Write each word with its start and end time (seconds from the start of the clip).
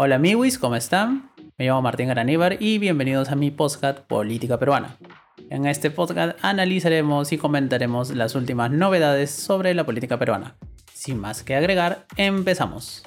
Hola 0.00 0.14
amigos, 0.14 0.58
¿cómo 0.58 0.76
están? 0.76 1.32
Me 1.56 1.66
llamo 1.66 1.82
Martín 1.82 2.06
Garaníbar 2.06 2.62
y 2.62 2.78
bienvenidos 2.78 3.30
a 3.30 3.34
mi 3.34 3.50
podcast 3.50 3.98
Política 3.98 4.56
Peruana. 4.56 4.96
En 5.50 5.66
este 5.66 5.90
podcast 5.90 6.38
analizaremos 6.40 7.32
y 7.32 7.36
comentaremos 7.36 8.14
las 8.14 8.36
últimas 8.36 8.70
novedades 8.70 9.32
sobre 9.32 9.74
la 9.74 9.84
política 9.84 10.16
peruana. 10.16 10.56
Sin 10.94 11.18
más 11.18 11.42
que 11.42 11.56
agregar, 11.56 12.06
empezamos. 12.16 13.02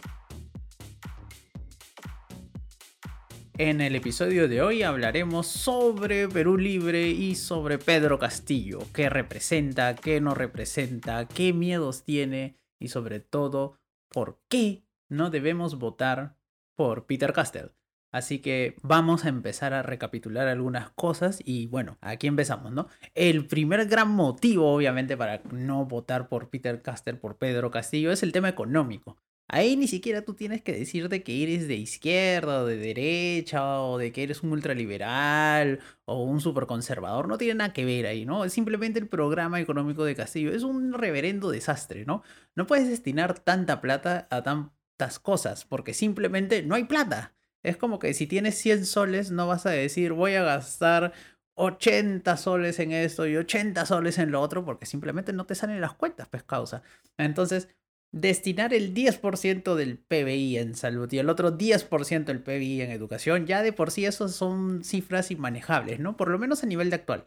En 3.58 3.80
el 3.80 3.96
episodio 3.96 4.50
de 4.50 4.62
hoy 4.62 4.84
hablaremos 4.84 5.48
sobre 5.48 6.28
Perú 6.28 6.58
Libre 6.58 7.08
y 7.08 7.36
sobre 7.36 7.78
Pedro 7.78 8.20
Castillo, 8.20 8.80
qué 8.94 9.10
representa, 9.10 9.96
qué 9.96 10.20
no 10.20 10.36
representa, 10.36 11.26
qué 11.26 11.54
miedos 11.54 12.04
tiene 12.04 12.58
y 12.82 12.90
sobre 12.90 13.22
todo 13.22 13.80
por 14.10 14.42
qué 14.50 14.84
no 15.08 15.30
debemos 15.30 15.80
votar 15.80 16.41
por 16.82 17.06
Peter 17.06 17.32
Castell. 17.32 17.74
Así 18.12 18.40
que 18.40 18.76
vamos 18.82 19.24
a 19.24 19.30
empezar 19.30 19.72
a 19.72 19.84
recapitular 19.84 20.48
algunas 20.48 20.90
cosas 20.90 21.40
y 21.46 21.68
bueno, 21.68 22.00
aquí 22.02 22.26
empezamos, 22.26 22.72
¿no? 22.72 22.88
El 23.14 23.46
primer 23.46 23.86
gran 23.86 24.10
motivo, 24.10 24.74
obviamente, 24.74 25.16
para 25.16 25.44
no 25.52 25.86
votar 25.86 26.28
por 26.28 26.50
Peter 26.50 26.82
Castell, 26.82 27.20
por 27.20 27.38
Pedro 27.38 27.70
Castillo, 27.70 28.12
es 28.12 28.24
el 28.24 28.32
tema 28.32 28.50
económico. 28.50 29.18
Ahí 29.48 29.76
ni 29.78 29.88
siquiera 29.88 30.24
tú 30.24 30.34
tienes 30.34 30.64
que 30.64 30.74
decirte 30.74 31.22
que 31.24 31.44
eres 31.44 31.68
de 31.68 31.76
izquierda 31.76 32.64
o 32.64 32.66
de 32.66 32.78
derecha 32.78 33.82
o 33.82 34.00
de 34.00 34.12
que 34.12 34.24
eres 34.24 34.42
un 34.42 34.54
ultraliberal 34.54 35.82
o 36.06 36.24
un 36.24 36.42
superconservador. 36.42 37.28
No 37.28 37.38
tiene 37.38 37.56
nada 37.56 37.74
que 37.74 37.86
ver 37.86 38.08
ahí, 38.08 38.26
¿no? 38.26 38.44
Es 38.44 38.54
simplemente 38.54 39.00
el 39.00 39.08
programa 39.08 39.60
económico 39.60 40.04
de 40.04 40.16
Castillo. 40.16 40.52
Es 40.52 40.64
un 40.64 40.94
reverendo 40.94 41.52
desastre, 41.52 42.06
¿no? 42.06 42.24
No 42.56 42.66
puedes 42.66 42.90
destinar 42.90 43.40
tanta 43.40 43.82
plata 43.82 44.28
a 44.32 44.42
tantas 45.02 45.20
cosas 45.20 45.66
porque 45.66 45.94
simplemente 45.94 46.62
no 46.64 46.76
hay 46.76 46.84
plata. 46.84 47.34
Es 47.64 47.78
como 47.78 48.00
que 48.00 48.14
si 48.14 48.28
tienes 48.28 48.56
100 48.56 48.86
soles 48.86 49.32
no 49.32 49.48
vas 49.48 49.66
a 49.66 49.72
decir 49.72 50.14
voy 50.14 50.36
a 50.36 50.44
gastar 50.44 51.14
80 51.56 52.38
soles 52.38 52.80
en 52.80 52.92
esto 52.92 53.28
y 53.28 53.36
80 53.36 53.86
soles 53.86 54.18
en 54.20 54.32
lo 54.32 54.42
otro 54.42 54.64
porque 54.64 54.86
simplemente 54.86 55.34
no 55.34 55.46
te 55.46 55.56
salen 55.56 55.82
las 55.82 55.94
cuentas, 55.94 56.28
pues 56.30 56.44
causa. 56.44 56.84
Entonces 57.18 57.68
destinar 58.12 58.74
el 58.74 58.94
10% 58.94 59.76
del 59.76 59.98
PBI 59.98 60.58
en 60.58 60.76
salud 60.76 61.12
y 61.12 61.18
el 61.18 61.30
otro 61.30 61.58
10% 61.58 62.26
del 62.26 62.44
PBI 62.44 62.82
en 62.82 62.92
educación, 62.92 63.48
ya 63.48 63.64
de 63.64 63.74
por 63.74 63.90
sí 63.90 64.06
eso 64.06 64.28
son 64.28 64.84
cifras 64.84 65.32
inmanejables, 65.32 66.00
¿no? 66.00 66.18
Por 66.18 66.30
lo 66.30 66.38
menos 66.38 66.64
a 66.64 66.68
nivel 66.68 66.90
de 66.90 66.98
actual. 66.98 67.24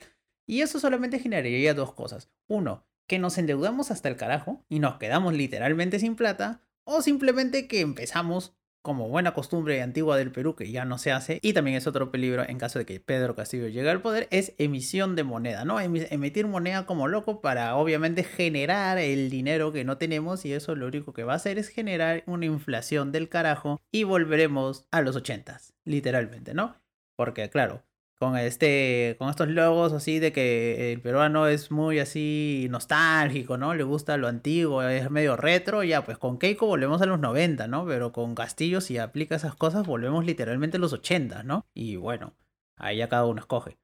Y 0.47 0.61
eso 0.61 0.79
solamente 0.79 1.19
generaría 1.19 1.73
dos 1.73 1.95
cosas. 1.95 2.29
Uno, 2.49 2.85
que 3.09 3.19
nos 3.19 3.39
endeudamos 3.39 3.91
hasta 3.91 4.11
el 4.11 4.17
carajo 4.17 4.65
y 4.69 4.79
nos 4.79 4.99
quedamos 4.99 5.33
literalmente 5.33 5.99
sin 5.99 6.17
plata, 6.17 6.61
o 6.85 7.03
simplemente 7.03 7.69
que 7.69 7.81
empezamos 7.81 8.57
como 8.85 9.09
buena 9.09 9.33
costumbre 9.33 9.81
antigua 9.81 10.19
del 10.19 10.31
Perú 10.31 10.55
que 10.55 10.71
ya 10.71 10.85
no 10.85 10.99
se 10.99 11.11
hace, 11.11 11.39
y 11.41 11.55
también 11.55 11.79
es 11.79 11.87
otro 11.87 12.11
peligro 12.11 12.47
en 12.47 12.59
caso 12.59 12.79
de 12.79 12.85
que 12.85 13.01
Pedro 13.01 13.35
Castillo 13.35 13.67
llegue 13.69 13.89
al 13.89 14.03
poder, 14.03 14.29
es 14.31 14.53
emisión 14.59 15.17
de 15.17 15.25
moneda, 15.25 15.65
¿no? 15.65 15.81
Emitir 15.81 16.47
moneda 16.47 16.85
como 16.85 17.09
loco 17.09 17.41
para 17.41 17.77
obviamente 17.77 18.25
generar 18.25 18.99
el 18.99 19.31
dinero 19.31 19.73
que 19.73 19.85
no 19.85 19.97
tenemos 19.97 20.45
y 20.45 20.53
eso 20.53 20.77
lo 20.77 20.87
único 20.87 21.15
que 21.15 21.25
va 21.25 21.33
a 21.33 21.37
hacer 21.37 21.59
es 21.59 21.69
generar 21.69 22.25
una 22.27 22.45
inflación 22.45 23.11
del 23.11 23.31
carajo 23.31 23.81
y 23.91 24.05
volveremos 24.05 24.87
a 24.91 25.01
los 25.01 25.17
ochentas, 25.17 25.73
literalmente, 25.87 26.53
¿no? 26.53 26.77
Porque 27.17 27.49
claro, 27.49 27.85
con 28.25 28.39
este 28.39 29.17
con 29.19 29.29
estos 29.31 29.49
logos 29.49 29.93
así 29.93 30.19
de 30.19 30.33
que 30.33 30.93
el 30.93 31.01
peruano 31.01 31.47
es 31.47 31.71
muy 31.71 31.99
así 31.99 32.67
nostálgico, 32.71 33.59
¿no? 33.59 33.75
Le 33.75 33.85
gusta 33.85 34.17
lo 34.17 34.29
antiguo, 34.29 34.83
es 34.83 35.11
medio 35.11 35.37
retro, 35.37 35.83
ya 35.83 36.05
pues 36.05 36.19
con 36.19 36.39
Keiko 36.39 36.67
volvemos 36.67 37.03
a 37.03 37.07
los 37.07 37.21
90, 37.21 37.69
¿no? 37.69 37.87
Pero 37.87 38.13
con 38.13 38.35
Castillo 38.35 38.81
si 38.81 38.99
aplica 38.99 39.37
esas 39.37 39.55
cosas 39.55 39.87
volvemos 39.87 40.25
literalmente 40.25 40.79
a 40.79 40.81
los 40.81 40.93
80, 40.93 41.43
¿no? 41.43 41.67
Y 41.75 41.97
bueno, 41.97 42.35
ahí 42.77 42.99
ya 42.99 43.09
cada 43.09 43.27
uno 43.27 43.41
escoge. 43.41 43.79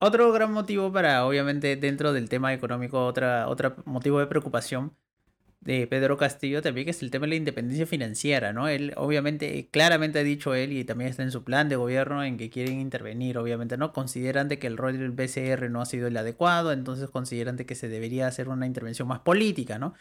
Otro 0.00 0.32
gran 0.32 0.52
motivo 0.52 0.90
para, 0.92 1.26
obviamente, 1.26 1.76
dentro 1.76 2.14
del 2.14 2.30
tema 2.30 2.54
económico, 2.54 3.04
otra, 3.04 3.48
otro 3.48 3.76
motivo 3.84 4.18
de 4.18 4.26
preocupación 4.26 4.96
de 5.60 5.86
Pedro 5.86 6.16
Castillo 6.16 6.62
también, 6.62 6.86
que 6.86 6.92
es 6.92 7.02
el 7.02 7.10
tema 7.10 7.26
de 7.26 7.30
la 7.30 7.34
independencia 7.36 7.86
financiera, 7.86 8.52
¿no? 8.52 8.68
Él, 8.68 8.94
obviamente, 8.96 9.68
claramente 9.70 10.18
ha 10.18 10.22
dicho 10.22 10.54
él 10.54 10.72
y 10.72 10.84
también 10.84 11.10
está 11.10 11.22
en 11.22 11.30
su 11.30 11.44
plan 11.44 11.68
de 11.68 11.76
gobierno 11.76 12.24
en 12.24 12.38
que 12.38 12.48
quieren 12.48 12.80
intervenir, 12.80 13.36
obviamente, 13.36 13.76
¿no? 13.76 13.92
Consideran 13.92 14.48
de 14.48 14.58
que 14.58 14.66
el 14.66 14.78
rol 14.78 14.98
del 14.98 15.10
BCR 15.10 15.70
no 15.70 15.82
ha 15.82 15.86
sido 15.86 16.08
el 16.08 16.16
adecuado, 16.16 16.72
entonces 16.72 17.10
consideran 17.10 17.56
de 17.56 17.66
que 17.66 17.74
se 17.74 17.88
debería 17.88 18.26
hacer 18.26 18.48
una 18.48 18.66
intervención 18.66 19.06
más 19.08 19.20
política, 19.20 19.78
¿no? 19.78 19.94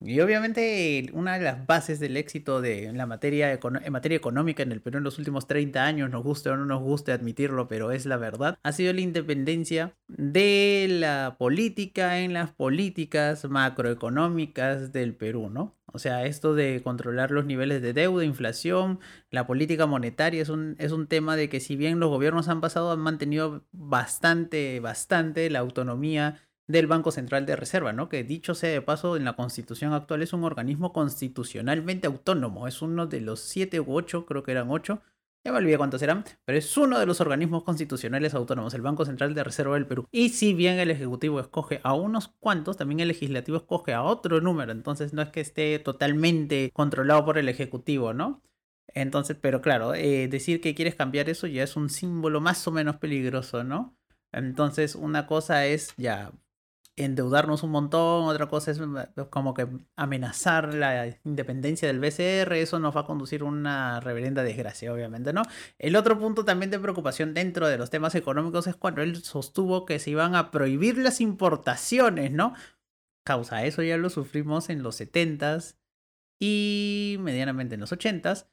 Y 0.00 0.20
obviamente 0.20 1.10
una 1.12 1.38
de 1.38 1.44
las 1.44 1.66
bases 1.66 1.98
del 1.98 2.16
éxito 2.16 2.60
de, 2.60 2.84
en, 2.84 2.96
la 2.96 3.06
materia, 3.06 3.52
en 3.52 3.92
materia 3.92 4.16
económica 4.16 4.62
en 4.62 4.70
el 4.70 4.80
Perú 4.80 4.98
en 4.98 5.04
los 5.04 5.18
últimos 5.18 5.48
30 5.48 5.84
años, 5.84 6.08
nos 6.10 6.22
guste 6.22 6.50
o 6.50 6.56
no 6.56 6.64
nos 6.64 6.80
guste 6.82 7.10
admitirlo, 7.10 7.66
pero 7.66 7.90
es 7.90 8.06
la 8.06 8.16
verdad, 8.16 8.58
ha 8.62 8.72
sido 8.72 8.92
la 8.92 9.00
independencia 9.00 9.96
de 10.06 10.86
la 10.88 11.34
política 11.36 12.20
en 12.20 12.32
las 12.32 12.52
políticas 12.52 13.44
macroeconómicas 13.44 14.92
del 14.92 15.16
Perú, 15.16 15.50
¿no? 15.50 15.76
O 15.90 15.98
sea, 15.98 16.26
esto 16.26 16.54
de 16.54 16.82
controlar 16.82 17.30
los 17.30 17.46
niveles 17.46 17.80
de 17.80 17.94
deuda, 17.94 18.24
inflación, 18.24 19.00
la 19.30 19.46
política 19.46 19.86
monetaria 19.86 20.42
es 20.42 20.50
un, 20.50 20.76
es 20.78 20.92
un 20.92 21.06
tema 21.06 21.34
de 21.34 21.48
que 21.48 21.60
si 21.60 21.76
bien 21.76 21.98
los 21.98 22.10
gobiernos 22.10 22.48
han 22.48 22.60
pasado, 22.60 22.92
han 22.92 23.00
mantenido 23.00 23.64
bastante, 23.72 24.80
bastante 24.80 25.48
la 25.48 25.60
autonomía 25.60 26.47
del 26.68 26.86
Banco 26.86 27.10
Central 27.10 27.46
de 27.46 27.56
Reserva, 27.56 27.92
¿no? 27.92 28.08
Que 28.08 28.22
dicho 28.22 28.54
sea 28.54 28.70
de 28.70 28.82
paso, 28.82 29.16
en 29.16 29.24
la 29.24 29.34
constitución 29.34 29.92
actual 29.94 30.22
es 30.22 30.32
un 30.32 30.44
organismo 30.44 30.92
constitucionalmente 30.92 32.06
autónomo, 32.06 32.68
es 32.68 32.82
uno 32.82 33.06
de 33.06 33.20
los 33.22 33.40
siete 33.40 33.80
u 33.80 33.94
ocho, 33.94 34.26
creo 34.26 34.42
que 34.42 34.52
eran 34.52 34.70
ocho, 34.70 35.00
ya 35.44 35.52
me 35.52 35.58
olvidé 35.58 35.78
cuántos 35.78 36.02
eran, 36.02 36.24
pero 36.44 36.58
es 36.58 36.76
uno 36.76 36.98
de 36.98 37.06
los 37.06 37.20
organismos 37.22 37.64
constitucionales 37.64 38.34
autónomos, 38.34 38.74
el 38.74 38.82
Banco 38.82 39.06
Central 39.06 39.34
de 39.34 39.44
Reserva 39.44 39.74
del 39.74 39.86
Perú. 39.86 40.06
Y 40.10 40.28
si 40.30 40.52
bien 40.52 40.78
el 40.78 40.90
Ejecutivo 40.90 41.40
escoge 41.40 41.80
a 41.84 41.94
unos 41.94 42.28
cuantos, 42.38 42.76
también 42.76 43.00
el 43.00 43.08
Legislativo 43.08 43.56
escoge 43.56 43.94
a 43.94 44.02
otro 44.02 44.42
número, 44.42 44.72
entonces 44.72 45.14
no 45.14 45.22
es 45.22 45.30
que 45.30 45.40
esté 45.40 45.78
totalmente 45.78 46.70
controlado 46.74 47.24
por 47.24 47.38
el 47.38 47.48
Ejecutivo, 47.48 48.12
¿no? 48.12 48.42
Entonces, 48.88 49.38
pero 49.40 49.62
claro, 49.62 49.94
eh, 49.94 50.28
decir 50.28 50.60
que 50.60 50.74
quieres 50.74 50.94
cambiar 50.94 51.30
eso 51.30 51.46
ya 51.46 51.62
es 51.62 51.76
un 51.76 51.88
símbolo 51.88 52.40
más 52.40 52.66
o 52.66 52.72
menos 52.72 52.96
peligroso, 52.96 53.64
¿no? 53.64 53.96
Entonces, 54.32 54.94
una 54.94 55.26
cosa 55.26 55.66
es 55.66 55.94
ya 55.96 56.32
endeudarnos 56.98 57.62
un 57.62 57.70
montón, 57.70 58.26
otra 58.26 58.46
cosa 58.48 58.70
es 58.70 58.78
eh, 58.78 59.24
como 59.30 59.54
que 59.54 59.68
amenazar 59.96 60.74
la 60.74 61.06
independencia 61.24 61.88
del 61.88 62.00
BCR, 62.00 62.52
eso 62.54 62.78
nos 62.78 62.96
va 62.96 63.02
a 63.02 63.06
conducir 63.06 63.42
a 63.42 63.44
una 63.44 64.00
reverenda 64.00 64.42
desgracia, 64.42 64.92
obviamente, 64.92 65.32
¿no? 65.32 65.42
El 65.78 65.96
otro 65.96 66.18
punto 66.18 66.44
también 66.44 66.70
de 66.70 66.78
preocupación 66.78 67.34
dentro 67.34 67.68
de 67.68 67.78
los 67.78 67.90
temas 67.90 68.14
económicos 68.14 68.66
es 68.66 68.76
cuando 68.76 69.02
él 69.02 69.22
sostuvo 69.22 69.86
que 69.86 69.98
se 69.98 70.10
iban 70.10 70.34
a 70.34 70.50
prohibir 70.50 70.98
las 70.98 71.20
importaciones, 71.20 72.32
¿no? 72.32 72.54
Causa, 73.24 73.64
eso 73.64 73.82
ya 73.82 73.96
lo 73.96 74.10
sufrimos 74.10 74.70
en 74.70 74.82
los 74.82 75.00
70s 75.00 75.76
y 76.40 77.16
medianamente 77.20 77.74
en 77.74 77.80
los 77.80 77.92
80s 77.92 78.48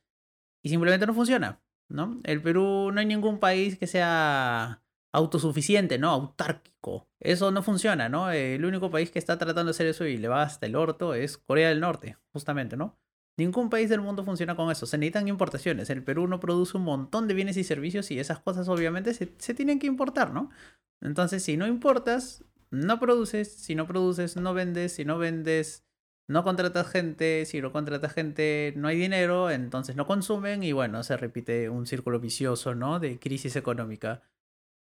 y 0.64 0.70
simplemente 0.70 1.06
no 1.06 1.14
funciona, 1.14 1.62
¿no? 1.90 2.20
El 2.24 2.42
Perú 2.42 2.92
no 2.94 3.00
hay 3.00 3.06
ningún 3.06 3.40
país 3.40 3.78
que 3.78 3.88
sea 3.88 4.85
autosuficiente, 5.16 5.98
¿no? 5.98 6.10
Autárquico. 6.12 7.08
Eso 7.20 7.52
no 7.52 7.64
funciona, 7.64 8.10
¿no? 8.10 8.32
El 8.32 8.66
único 8.66 8.92
país 8.92 9.12
que 9.12 9.20
está 9.20 9.38
tratando 9.38 9.66
de 9.66 9.72
hacer 9.72 9.88
eso 9.88 10.06
y 10.06 10.18
le 10.18 10.28
va 10.28 10.44
hasta 10.44 10.66
el 10.66 10.76
orto 10.76 11.14
es 11.14 11.38
Corea 11.38 11.70
del 11.70 11.80
Norte, 11.80 12.18
justamente, 12.34 12.76
¿no? 12.76 12.98
Ningún 13.38 13.70
país 13.70 13.90
del 13.90 14.02
mundo 14.02 14.24
funciona 14.24 14.56
con 14.56 14.72
eso. 14.72 14.86
Se 14.86 14.98
necesitan 14.98 15.28
importaciones. 15.28 15.90
El 15.90 16.04
Perú 16.04 16.28
no 16.28 16.40
produce 16.40 16.78
un 16.78 16.84
montón 16.84 17.28
de 17.28 17.34
bienes 17.34 17.58
y 17.58 17.64
servicios 17.64 18.12
y 18.12 18.20
esas 18.20 18.40
cosas 18.40 18.68
obviamente 18.70 19.14
se, 19.14 19.34
se 19.38 19.54
tienen 19.54 19.80
que 19.80 19.88
importar, 19.88 20.32
¿no? 20.34 20.50
Entonces, 21.02 21.44
si 21.44 21.58
no 21.58 21.68
importas, 21.68 22.46
no 22.72 23.00
produces. 23.00 23.54
Si 23.54 23.76
no 23.76 23.88
produces, 23.88 24.38
no 24.38 24.54
vendes. 24.54 24.94
Si 24.94 25.06
no 25.06 25.18
vendes, 25.18 25.86
no 26.28 26.44
contratas 26.44 26.88
gente. 26.88 27.46
Si 27.46 27.62
no 27.62 27.72
contratas 27.74 28.14
gente, 28.14 28.74
no 28.78 28.88
hay 28.88 28.98
dinero. 28.98 29.50
Entonces 29.52 29.96
no 29.98 30.06
consumen 30.08 30.64
y 30.64 30.72
bueno, 30.72 31.04
se 31.04 31.18
repite 31.18 31.70
un 31.70 31.88
círculo 31.88 32.20
vicioso, 32.22 32.74
¿no? 32.74 33.00
De 33.00 33.20
crisis 33.20 33.56
económica. 33.58 34.24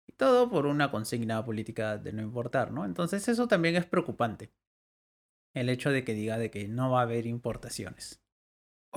Y 0.08 0.14
todo 0.14 0.50
por 0.50 0.66
una 0.66 0.92
consigna 0.92 1.44
política 1.44 1.98
de 1.98 2.14
no 2.14 2.22
importar, 2.22 2.72
¿no? 2.72 2.86
Entonces 2.86 3.28
eso 3.28 3.48
también 3.48 3.76
es 3.76 3.86
preocupante. 3.86 4.52
El 5.54 5.70
hecho 5.70 5.92
de 5.92 6.04
que 6.04 6.14
diga 6.14 6.38
de 6.38 6.52
que 6.52 6.68
no 6.68 6.92
va 6.92 7.00
a 7.00 7.04
haber 7.04 7.26
importaciones. 7.26 8.25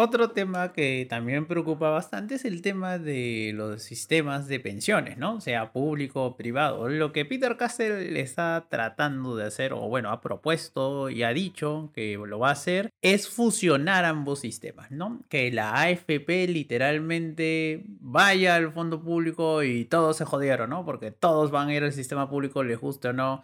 Otro 0.01 0.31
tema 0.31 0.73
que 0.73 1.09
también 1.11 1.49
preocupa 1.49 1.91
bastante 1.91 2.37
es 2.37 2.45
el 2.45 2.63
tema 2.63 2.99
de 2.99 3.51
los 3.53 3.83
sistemas 3.83 4.47
de 4.47 4.61
pensiones, 4.61 5.19
¿no? 5.19 5.41
Sea 5.41 5.73
público 5.73 6.25
o 6.25 6.37
privado. 6.37 6.89
Lo 6.89 7.11
que 7.11 7.25
Peter 7.25 7.57
Castell 7.57 8.17
está 8.17 8.69
tratando 8.71 9.35
de 9.35 9.47
hacer, 9.47 9.73
o 9.73 9.89
bueno, 9.89 10.13
ha 10.13 10.21
propuesto 10.21 11.11
y 11.11 11.25
ha 11.25 11.31
dicho 11.31 11.91
que 11.93 12.17
lo 12.17 12.39
va 12.39 12.51
a 12.51 12.53
hacer, 12.53 12.91
es 13.03 13.29
fusionar 13.29 14.05
ambos 14.05 14.39
sistemas, 14.39 14.93
¿no? 14.93 15.21
Que 15.29 15.51
la 15.51 15.75
AFP 15.75 16.47
literalmente 16.47 17.83
vaya 17.89 18.55
al 18.55 18.73
fondo 18.73 19.03
público 19.03 19.65
y 19.65 19.85
todos 19.85 20.17
se 20.17 20.25
jodieron, 20.25 20.71
¿no? 20.71 20.85
Porque 20.85 21.11
todos 21.11 21.51
van 21.51 21.71
a 21.71 21.75
ir 21.75 21.83
al 21.83 21.93
sistema 21.93 22.31
público, 22.31 22.63
les 22.63 22.79
guste 22.79 23.09
o 23.09 23.13
no, 23.13 23.43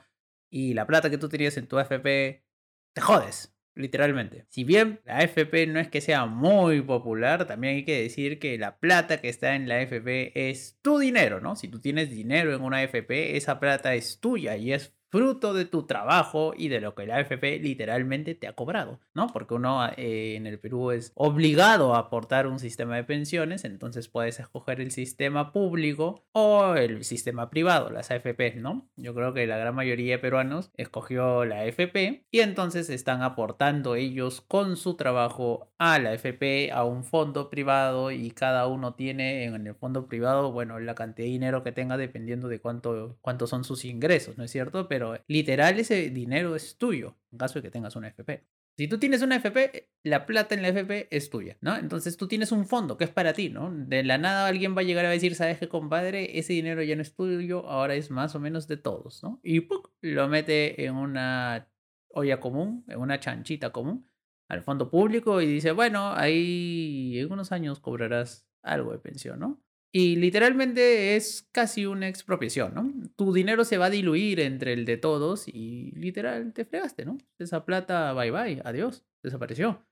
y 0.50 0.74
la 0.74 0.86
plata 0.86 1.10
que 1.10 1.18
tú 1.18 1.28
tenías 1.28 1.56
en 1.56 1.66
tu 1.66 1.78
AFP, 1.80 2.44
te 2.92 3.00
jodes 3.00 3.53
literalmente. 3.74 4.46
Si 4.48 4.64
bien 4.64 5.00
la 5.04 5.18
AFP 5.18 5.66
no 5.66 5.80
es 5.80 5.88
que 5.88 6.00
sea 6.00 6.26
muy 6.26 6.80
popular, 6.82 7.46
también 7.46 7.76
hay 7.76 7.84
que 7.84 8.02
decir 8.02 8.38
que 8.38 8.58
la 8.58 8.78
plata 8.78 9.20
que 9.20 9.28
está 9.28 9.54
en 9.54 9.68
la 9.68 9.76
AFP 9.76 10.50
es 10.50 10.78
tu 10.82 10.98
dinero, 10.98 11.40
¿no? 11.40 11.56
Si 11.56 11.68
tú 11.68 11.80
tienes 11.80 12.10
dinero 12.10 12.54
en 12.54 12.62
una 12.62 12.78
AFP, 12.78 13.36
esa 13.36 13.60
plata 13.60 13.94
es 13.94 14.20
tuya 14.20 14.56
y 14.56 14.72
es 14.72 14.94
fruto 15.14 15.54
de 15.54 15.64
tu 15.64 15.84
trabajo 15.84 16.54
y 16.56 16.66
de 16.66 16.80
lo 16.80 16.96
que 16.96 17.06
la 17.06 17.18
AFP 17.18 17.60
literalmente 17.60 18.34
te 18.34 18.48
ha 18.48 18.54
cobrado, 18.54 18.98
¿no? 19.14 19.28
Porque 19.28 19.54
uno 19.54 19.88
eh, 19.96 20.34
en 20.34 20.48
el 20.48 20.58
Perú 20.58 20.90
es 20.90 21.12
obligado 21.14 21.94
a 21.94 22.00
aportar 22.00 22.48
un 22.48 22.58
sistema 22.58 22.96
de 22.96 23.04
pensiones, 23.04 23.64
entonces 23.64 24.08
puedes 24.08 24.40
escoger 24.40 24.80
el 24.80 24.90
sistema 24.90 25.52
público 25.52 26.24
o 26.32 26.74
el 26.74 27.04
sistema 27.04 27.48
privado, 27.48 27.90
las 27.90 28.10
AFP, 28.10 28.56
¿no? 28.56 28.90
Yo 28.96 29.14
creo 29.14 29.32
que 29.32 29.46
la 29.46 29.56
gran 29.56 29.76
mayoría 29.76 30.16
de 30.16 30.18
peruanos 30.18 30.72
escogió 30.76 31.44
la 31.44 31.60
AFP 31.60 32.26
y 32.32 32.40
entonces 32.40 32.90
están 32.90 33.22
aportando 33.22 33.94
ellos 33.94 34.40
con 34.40 34.76
su 34.76 34.96
trabajo 34.96 35.70
a 35.78 36.00
la 36.00 36.10
AFP, 36.10 36.72
a 36.72 36.82
un 36.82 37.04
fondo 37.04 37.50
privado 37.50 38.10
y 38.10 38.32
cada 38.32 38.66
uno 38.66 38.94
tiene 38.94 39.44
en 39.44 39.64
el 39.64 39.76
fondo 39.76 40.08
privado, 40.08 40.50
bueno, 40.50 40.80
la 40.80 40.96
cantidad 40.96 41.26
de 41.26 41.30
dinero 41.30 41.62
que 41.62 41.70
tenga 41.70 41.96
dependiendo 41.96 42.48
de 42.48 42.58
cuánto, 42.58 43.16
cuántos 43.20 43.50
son 43.50 43.62
sus 43.62 43.84
ingresos, 43.84 44.36
¿no 44.36 44.42
es 44.42 44.50
cierto? 44.50 44.88
Pero 44.88 45.03
literal 45.28 45.78
ese 45.78 46.10
dinero 46.10 46.56
es 46.56 46.78
tuyo, 46.78 47.16
en 47.32 47.38
caso 47.38 47.58
de 47.58 47.62
que 47.62 47.70
tengas 47.70 47.96
una 47.96 48.08
FP. 48.08 48.44
Si 48.76 48.88
tú 48.88 48.98
tienes 48.98 49.22
una 49.22 49.36
FP, 49.36 49.88
la 50.02 50.26
plata 50.26 50.54
en 50.54 50.62
la 50.62 50.68
FP 50.68 51.06
es 51.10 51.30
tuya, 51.30 51.56
¿no? 51.60 51.76
Entonces 51.76 52.16
tú 52.16 52.26
tienes 52.26 52.50
un 52.50 52.66
fondo 52.66 52.96
que 52.96 53.04
es 53.04 53.10
para 53.10 53.32
ti, 53.32 53.48
¿no? 53.48 53.70
De 53.72 54.02
la 54.02 54.18
nada 54.18 54.48
alguien 54.48 54.76
va 54.76 54.80
a 54.80 54.84
llegar 54.84 55.04
a 55.04 55.10
decir, 55.10 55.36
¿sabes 55.36 55.58
qué, 55.58 55.68
compadre? 55.68 56.38
Ese 56.38 56.54
dinero 56.54 56.82
ya 56.82 56.96
no 56.96 57.02
es 57.02 57.14
tuyo, 57.14 57.68
ahora 57.68 57.94
es 57.94 58.10
más 58.10 58.34
o 58.34 58.40
menos 58.40 58.66
de 58.66 58.76
todos, 58.76 59.22
¿no? 59.22 59.40
Y 59.44 59.60
¡puc! 59.60 59.92
lo 60.00 60.28
mete 60.28 60.84
en 60.84 60.96
una 60.96 61.68
olla 62.08 62.40
común, 62.40 62.84
en 62.88 62.98
una 62.98 63.20
chanchita 63.20 63.70
común, 63.70 64.08
al 64.48 64.62
fondo 64.62 64.90
público 64.90 65.40
y 65.40 65.46
dice, 65.46 65.72
bueno, 65.72 66.12
ahí 66.12 67.18
en 67.18 67.32
unos 67.32 67.52
años 67.52 67.80
cobrarás 67.80 68.46
algo 68.62 68.92
de 68.92 68.98
pensión, 68.98 69.38
¿no? 69.40 69.63
Y 69.96 70.16
literalmente 70.16 71.14
es 71.14 71.48
casi 71.52 71.86
una 71.86 72.08
expropiación, 72.08 72.74
¿no? 72.74 72.92
Tu 73.14 73.32
dinero 73.32 73.64
se 73.64 73.78
va 73.78 73.86
a 73.86 73.90
diluir 73.90 74.40
entre 74.40 74.72
el 74.72 74.86
de 74.86 74.96
todos 74.96 75.46
y 75.46 75.92
literal 75.92 76.52
te 76.52 76.64
fregaste, 76.64 77.04
¿no? 77.04 77.16
Esa 77.38 77.64
plata, 77.64 78.12
bye 78.12 78.32
bye, 78.32 78.60
adiós, 78.64 79.04
desapareció. 79.22 79.86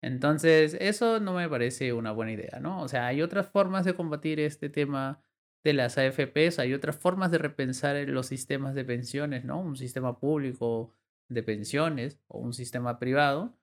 Entonces, 0.00 0.76
eso 0.78 1.18
no 1.18 1.34
me 1.34 1.48
parece 1.48 1.92
una 1.92 2.12
buena 2.12 2.32
idea, 2.32 2.60
¿no? 2.60 2.80
O 2.82 2.86
sea, 2.86 3.08
hay 3.08 3.20
otras 3.20 3.48
formas 3.48 3.84
de 3.84 3.94
combatir 3.94 4.38
este 4.38 4.68
tema 4.68 5.20
de 5.64 5.72
las 5.72 5.98
AFPs, 5.98 6.60
hay 6.60 6.72
otras 6.72 6.96
formas 6.96 7.32
de 7.32 7.38
repensar 7.38 7.96
los 8.08 8.28
sistemas 8.28 8.76
de 8.76 8.84
pensiones, 8.84 9.44
¿no? 9.44 9.60
Un 9.60 9.76
sistema 9.76 10.20
público 10.20 10.94
de 11.28 11.42
pensiones 11.42 12.20
o 12.28 12.38
un 12.38 12.52
sistema 12.52 13.00
privado. 13.00 13.58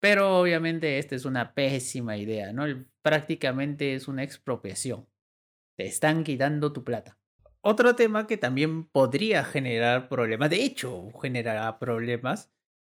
Pero 0.00 0.40
obviamente 0.40 0.98
esta 0.98 1.14
es 1.14 1.24
una 1.24 1.54
pésima 1.54 2.16
idea, 2.16 2.52
¿no? 2.52 2.64
Prácticamente 3.02 3.94
es 3.94 4.08
una 4.08 4.24
expropiación. 4.24 5.06
Te 5.78 5.86
están 5.86 6.24
quitando 6.24 6.72
tu 6.72 6.82
plata. 6.82 7.16
Otro 7.60 7.94
tema 7.94 8.26
que 8.26 8.36
también 8.36 8.82
podría 8.82 9.44
generar 9.44 10.08
problemas, 10.08 10.50
de 10.50 10.64
hecho 10.64 11.12
generará 11.22 11.78
problemas, 11.78 12.50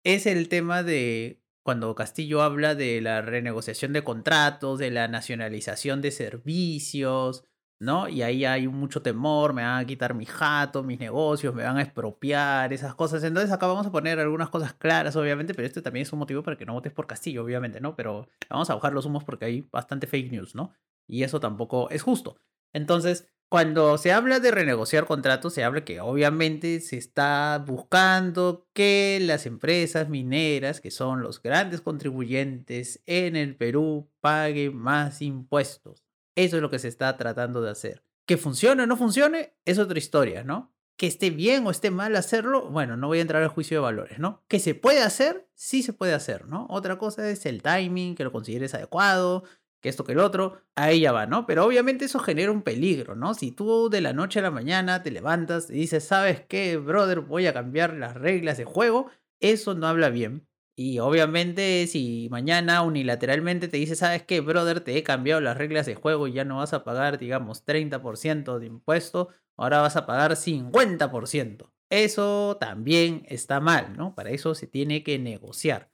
es 0.04 0.26
el 0.26 0.48
tema 0.48 0.84
de 0.84 1.42
cuando 1.64 1.92
Castillo 1.96 2.40
habla 2.40 2.76
de 2.76 3.00
la 3.00 3.20
renegociación 3.20 3.92
de 3.92 4.04
contratos, 4.04 4.78
de 4.78 4.92
la 4.92 5.08
nacionalización 5.08 6.00
de 6.02 6.12
servicios, 6.12 7.42
¿no? 7.80 8.08
Y 8.08 8.22
ahí 8.22 8.44
hay 8.44 8.69
mucho 8.69 9.02
temor, 9.02 9.54
me 9.54 9.62
van 9.62 9.82
a 9.82 9.84
quitar 9.84 10.14
mi 10.14 10.25
jato, 10.25 10.84
mis 10.84 11.00
negocios, 11.00 11.52
me 11.56 11.64
van 11.64 11.78
a 11.78 11.82
expropiar, 11.82 12.72
esas 12.72 12.94
cosas. 12.94 13.25
Entonces 13.25 13.50
acá 13.50 13.66
vamos 13.66 13.88
a 13.88 13.90
poner 13.90 14.20
algunas 14.20 14.50
cosas 14.50 14.72
claras, 14.75 15.16
obviamente, 15.16 15.52
pero 15.52 15.66
este 15.66 15.82
también 15.82 16.02
es 16.02 16.12
un 16.12 16.20
motivo 16.20 16.44
para 16.44 16.56
que 16.56 16.64
no 16.64 16.75
votes 16.75 16.92
por 16.92 17.08
Castillo, 17.08 17.42
obviamente, 17.42 17.80
¿no? 17.80 17.96
Pero 17.96 18.28
vamos 18.48 18.70
a 18.70 18.76
bajar 18.76 18.92
los 18.92 19.04
humos 19.04 19.25
porque 19.25 19.46
hay 19.46 19.69
bastante 19.72 20.06
fake 20.06 20.30
news, 20.30 20.54
¿no? 20.54 20.70
Y 21.08 21.25
eso 21.25 21.40
tampoco 21.40 21.90
es 21.90 22.02
justo. 22.02 22.38
Entonces, 22.73 23.29
cuando 23.50 23.97
se 23.97 24.12
habla 24.12 24.41
de 24.41 24.50
renegociar 24.50 25.06
contratos, 25.06 25.55
se 25.55 25.65
habla 25.65 25.82
que 25.82 26.00
obviamente 26.00 26.81
se 26.81 26.99
está 26.99 27.65
buscando 27.67 28.69
que 28.75 29.19
las 29.23 29.47
empresas 29.47 30.11
mineras, 30.11 30.82
que 30.82 30.91
son 30.91 31.23
los 31.23 31.41
grandes 31.41 31.81
contribuyentes 31.81 33.03
en 33.06 33.37
el 33.37 33.56
Perú, 33.56 34.11
paguen 34.20 34.76
más 34.76 35.23
impuestos. 35.23 36.05
Eso 36.37 36.56
es 36.56 36.62
lo 36.62 36.69
que 36.69 36.79
se 36.79 36.88
está 36.88 37.17
tratando 37.17 37.62
de 37.62 37.70
hacer. 37.70 38.05
Que 38.26 38.37
funcione 38.37 38.82
o 38.82 38.87
no 38.87 38.99
funcione 38.99 39.55
es 39.64 39.79
otra 39.79 39.99
historia, 39.99 40.44
¿no? 40.44 40.75
Que 40.99 41.06
esté 41.06 41.31
bien 41.31 41.67
o 41.67 41.71
esté 41.71 41.91
mal 41.91 42.14
hacerlo, 42.17 42.69
bueno, 42.69 42.99
no 42.99 43.06
voy 43.06 43.19
a 43.19 43.23
entrar 43.23 43.43
al 43.43 43.49
juicio 43.49 43.79
de 43.79 43.82
valores, 43.82 44.19
¿no? 44.19 44.44
Que 44.49 44.59
se 44.59 44.75
puede 44.75 45.00
hacer, 45.00 45.49
sí 45.55 45.82
se 45.82 45.94
puede 45.94 46.12
hacer, 46.12 46.47
¿no? 46.49 46.67
Otra 46.69 46.99
cosa 46.99 47.31
es 47.31 47.47
el 47.47 47.62
timing, 47.62 48.14
que 48.14 48.25
lo 48.25 48.32
consideres 48.32 48.75
adecuado, 48.75 49.44
que 49.80 49.88
esto 49.88 50.04
que 50.04 50.12
el 50.12 50.20
otro, 50.20 50.60
a 50.75 50.90
ella 50.90 51.12
va, 51.12 51.26
¿no? 51.26 51.46
Pero 51.46 51.64
obviamente 51.64 52.04
eso 52.06 52.19
genera 52.19 52.52
un 52.52 52.62
peligro, 52.62 53.14
¿no? 53.14 53.34
Si 53.34 53.52
tú 53.52 53.88
de 53.90 54.00
la 54.00 54.12
noche 54.12 54.40
a 54.40 54.42
la 54.42 54.50
mañana 54.50 55.02
te 55.02 55.10
levantas 55.10 55.70
y 55.70 55.75
dices, 55.75 56.04
¿sabes 56.04 56.42
qué, 56.48 56.76
brother? 56.76 57.20
Voy 57.20 57.46
a 57.46 57.52
cambiar 57.52 57.94
las 57.94 58.14
reglas 58.14 58.58
de 58.58 58.64
juego, 58.64 59.10
eso 59.40 59.75
no 59.75 59.86
habla 59.86 60.10
bien. 60.10 60.48
Y 60.76 61.00
obviamente 61.00 61.86
si 61.88 62.28
mañana 62.30 62.82
unilateralmente 62.82 63.66
te 63.66 63.78
dice, 63.78 63.96
¿sabes 63.96 64.22
qué, 64.22 64.40
brother? 64.40 64.80
Te 64.80 64.96
he 64.96 65.02
cambiado 65.02 65.40
las 65.40 65.56
reglas 65.56 65.86
de 65.86 65.96
juego 65.96 66.28
y 66.28 66.32
ya 66.32 66.44
no 66.44 66.58
vas 66.58 66.72
a 66.72 66.84
pagar, 66.84 67.19
digamos, 67.19 67.64
30% 67.64 68.58
de 68.60 68.66
impuesto, 68.66 69.28
ahora 69.56 69.80
vas 69.80 69.96
a 69.96 70.06
pagar 70.06 70.36
50%. 70.36 71.72
Eso 71.90 72.58
también 72.60 73.25
está 73.28 73.60
mal, 73.60 73.96
¿no? 73.96 74.14
Para 74.14 74.30
eso 74.30 74.54
se 74.54 74.66
tiene 74.66 75.02
que 75.02 75.19
negociar. 75.19 75.90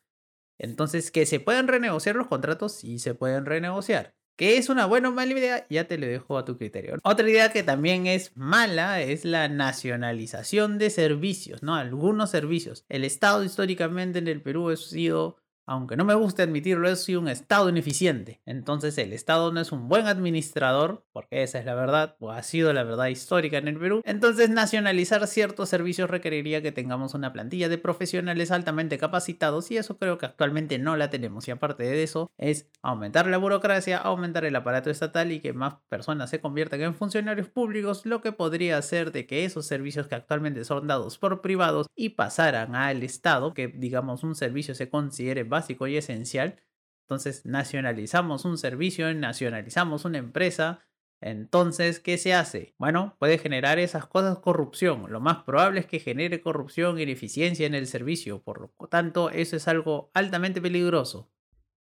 Entonces, 0.59 1.11
que 1.11 1.27
se 1.27 1.41
pueden 1.41 1.69
renegociar 1.69 2.17
los 2.17 2.29
contratos, 2.29 2.73
sí 2.73 2.99
se 2.99 3.15
pueden 3.15 3.47
renegociar. 3.47 4.15
Que 4.37 4.57
es 4.57 4.69
una 4.69 4.87
buena 4.87 5.11
o 5.11 5.13
mala 5.13 5.33
idea, 5.33 5.67
ya 5.71 5.87
te 5.87 5.97
lo 5.97 6.07
dejo 6.07 6.37
a 6.37 6.45
tu 6.45 6.59
criterio. 6.59 6.97
Otra 7.05 7.29
idea 7.29 7.53
que 7.53 7.63
también 7.63 8.09
es 8.09 8.37
mala 8.37 9.01
es 9.01 9.25
la 9.25 9.49
nacionalización 9.49 10.79
de 10.79 10.91
servicios, 10.91 11.63
¿no? 11.63 11.77
Algunos 11.77 12.31
servicios. 12.31 12.85
El 12.89 13.05
Estado 13.05 13.45
históricamente 13.45 14.19
en 14.19 14.27
el 14.27 14.43
Perú 14.43 14.71
ha 14.71 14.77
sido 14.77 15.37
aunque 15.67 15.97
no 15.97 16.05
me 16.05 16.15
guste 16.15 16.43
admitirlo, 16.43 16.89
es 16.89 17.09
un 17.09 17.29
Estado 17.29 17.69
ineficiente. 17.69 18.41
Entonces 18.47 18.97
el 18.99 19.13
Estado 19.13 19.53
no 19.53 19.61
es 19.61 19.73
un 19.73 19.89
buen 19.89 20.07
administrador, 20.07 21.05
porque 21.13 21.43
esa 21.43 21.59
es 21.59 21.65
la 21.65 21.75
verdad, 21.75 22.17
o 22.19 22.31
ha 22.31 22.43
sido 22.43 22.73
la 22.73 22.83
verdad 22.83 23.07
histórica 23.07 23.59
en 23.59 23.69
el 23.69 23.79
Perú. 23.79 24.03
Entonces 24.05 24.51
nacionalizar 24.51 25.27
ciertos 25.27 25.69
servicios 25.69 26.11
requeriría 26.11 26.63
que 26.63 26.73
tengamos 26.73 27.15
una 27.15 27.33
plantilla 27.33 27.69
de 27.69 27.79
profesionales 27.79 28.51
altamente 28.51 28.99
capacitados 28.99 29.71
y 29.71 29.77
eso 29.77 29.99
creo 29.99 30.19
que 30.19 30.27
actualmente 30.27 30.79
no 30.79 30.97
la 30.97 31.11
tenemos. 31.11 31.49
Y 31.49 31.51
aparte 31.51 31.85
de 31.85 32.03
eso 32.03 32.31
es 32.37 32.69
aumentar 32.83 33.27
la 33.27 33.39
burocracia, 33.39 33.99
aumentar 33.99 34.45
el 34.45 34.57
aparato 34.57 34.91
estatal 34.91 35.33
y 35.33 35.41
que 35.41 35.53
más 35.53 35.77
personas 35.89 36.31
se 36.31 36.41
conviertan 36.41 36.81
en 36.83 36.95
funcionarios 36.95 37.49
públicos, 37.49 38.05
lo 38.07 38.21
que 38.21 38.33
podría 38.33 38.79
hacer 38.79 39.13
de 39.13 39.27
que 39.27 39.45
esos 39.45 39.67
servicios 39.67 40.09
que 40.09 40.15
actualmente 40.15 40.65
son 40.65 40.87
dados 40.87 41.19
por 41.19 41.41
privados 41.41 41.87
y 41.95 42.11
pasaran 42.11 42.75
al 42.75 43.03
Estado, 43.03 43.55
que 43.55 43.69
digamos 43.69 44.25
un 44.25 44.35
servicio 44.35 44.75
se 44.75 44.89
considere 44.89 45.45
básico 45.55 45.87
y 45.87 45.97
esencial. 45.97 46.57
Entonces 47.05 47.47
nacionalizamos 47.47 48.45
un 48.45 48.59
servicio, 48.59 49.13
nacionalizamos 49.15 50.05
una 50.05 50.19
empresa. 50.19 50.81
Entonces, 51.21 52.01
¿qué 52.01 52.19
se 52.19 52.35
hace? 52.35 52.75
Bueno, 52.77 53.17
puede 53.19 53.39
generar 53.39 53.79
esas 53.79 54.07
cosas 54.07 54.41
corrupción. 54.41 55.11
Lo 55.11 55.21
más 55.21 55.45
probable 55.45 55.81
es 55.81 55.87
que 55.87 56.01
genere 56.01 56.41
corrupción 56.41 56.99
ineficiencia 56.99 57.67
en 57.67 57.75
el 57.75 57.87
servicio. 57.87 58.43
Por 58.43 58.61
lo 58.61 58.89
tanto, 58.89 59.31
eso 59.31 59.57
es 59.57 59.69
algo 59.69 60.11
altamente 60.13 60.61
peligroso. 60.61 61.31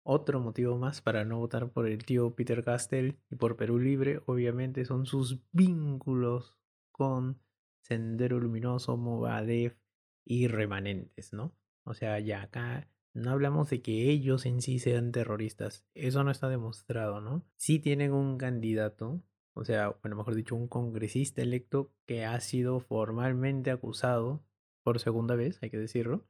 Otro 0.04 0.40
motivo 0.40 0.78
más 0.78 1.02
para 1.02 1.26
no 1.26 1.40
votar 1.40 1.70
por 1.72 1.88
el 1.88 2.06
tío 2.06 2.36
Peter 2.36 2.64
Castell 2.64 3.18
y 3.30 3.36
por 3.36 3.58
Perú 3.58 3.80
Libre, 3.80 4.22
obviamente, 4.26 4.86
son 4.86 5.06
sus 5.06 5.42
vínculos 5.52 6.56
con 6.94 7.42
Sendero 7.82 8.40
Luminoso, 8.40 8.96
Movadef 8.96 9.76
y 10.24 10.48
remanentes, 10.48 11.34
¿no? 11.34 11.54
O 11.84 11.94
sea, 11.94 12.20
ya 12.20 12.44
acá 12.44 12.90
no 13.18 13.32
hablamos 13.32 13.70
de 13.70 13.82
que 13.82 14.10
ellos 14.10 14.46
en 14.46 14.62
sí 14.62 14.78
sean 14.80 15.12
terroristas. 15.12 15.84
Eso 15.96 16.24
no 16.24 16.32
está 16.32 16.50
demostrado, 16.50 17.20
¿no? 17.20 17.44
Sí 17.56 17.80
tienen 17.80 18.14
un 18.14 18.38
candidato, 18.38 19.24
o 19.54 19.66
sea, 19.66 19.98
bueno, 20.04 20.16
mejor 20.18 20.36
dicho, 20.36 20.56
un 20.56 20.68
congresista 20.68 21.42
electo 21.42 21.92
que 22.06 22.26
ha 22.26 22.40
sido 22.40 22.80
formalmente 22.80 23.72
acusado 23.72 24.46
por 24.84 25.00
segunda 25.00 25.36
vez, 25.36 25.58
hay 25.64 25.72
que 25.72 25.80
decirlo, 25.80 26.28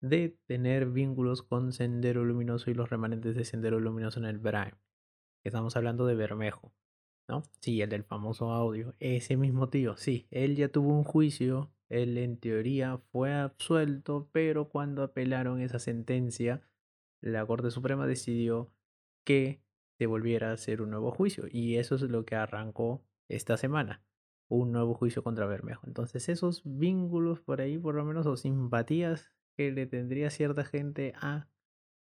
de 0.00 0.38
tener 0.46 0.86
vínculos 0.90 1.42
con 1.42 1.72
Sendero 1.72 2.24
Luminoso 2.24 2.70
y 2.70 2.74
los 2.74 2.88
remanentes 2.88 3.36
de 3.36 3.44
Sendero 3.44 3.78
Luminoso 3.78 4.18
en 4.18 4.26
el 4.26 4.38
Brain. 4.38 4.74
Estamos 5.44 5.76
hablando 5.76 6.06
de 6.06 6.14
Bermejo, 6.14 6.72
¿no? 7.28 7.42
Sí, 7.60 7.80
el 7.82 7.90
del 7.90 8.04
famoso 8.04 8.50
audio. 8.50 8.94
Ese 8.98 9.36
mismo 9.36 9.68
tío, 9.68 9.96
sí, 9.96 10.26
él 10.30 10.56
ya 10.56 10.68
tuvo 10.68 10.88
un 10.96 11.04
juicio 11.04 11.74
él 11.88 12.18
en 12.18 12.38
teoría 12.38 12.98
fue 13.12 13.32
absuelto, 13.32 14.28
pero 14.32 14.68
cuando 14.68 15.02
apelaron 15.02 15.60
esa 15.60 15.78
sentencia, 15.78 16.62
la 17.20 17.46
Corte 17.46 17.70
Suprema 17.70 18.06
decidió 18.06 18.72
que 19.24 19.62
se 19.98 20.06
volviera 20.06 20.50
a 20.50 20.54
hacer 20.54 20.82
un 20.82 20.90
nuevo 20.90 21.12
juicio. 21.12 21.44
Y 21.50 21.76
eso 21.76 21.94
es 21.94 22.02
lo 22.02 22.24
que 22.24 22.34
arrancó 22.36 23.04
esta 23.28 23.56
semana. 23.56 24.02
Un 24.48 24.72
nuevo 24.72 24.94
juicio 24.94 25.22
contra 25.22 25.46
Bermejo. 25.46 25.86
Entonces 25.86 26.28
esos 26.28 26.62
vínculos 26.64 27.40
por 27.40 27.60
ahí, 27.60 27.78
por 27.78 27.94
lo 27.94 28.04
menos, 28.04 28.26
o 28.26 28.36
simpatías 28.36 29.30
que 29.56 29.70
le 29.70 29.86
tendría 29.86 30.30
cierta 30.30 30.64
gente 30.64 31.12
a 31.16 31.48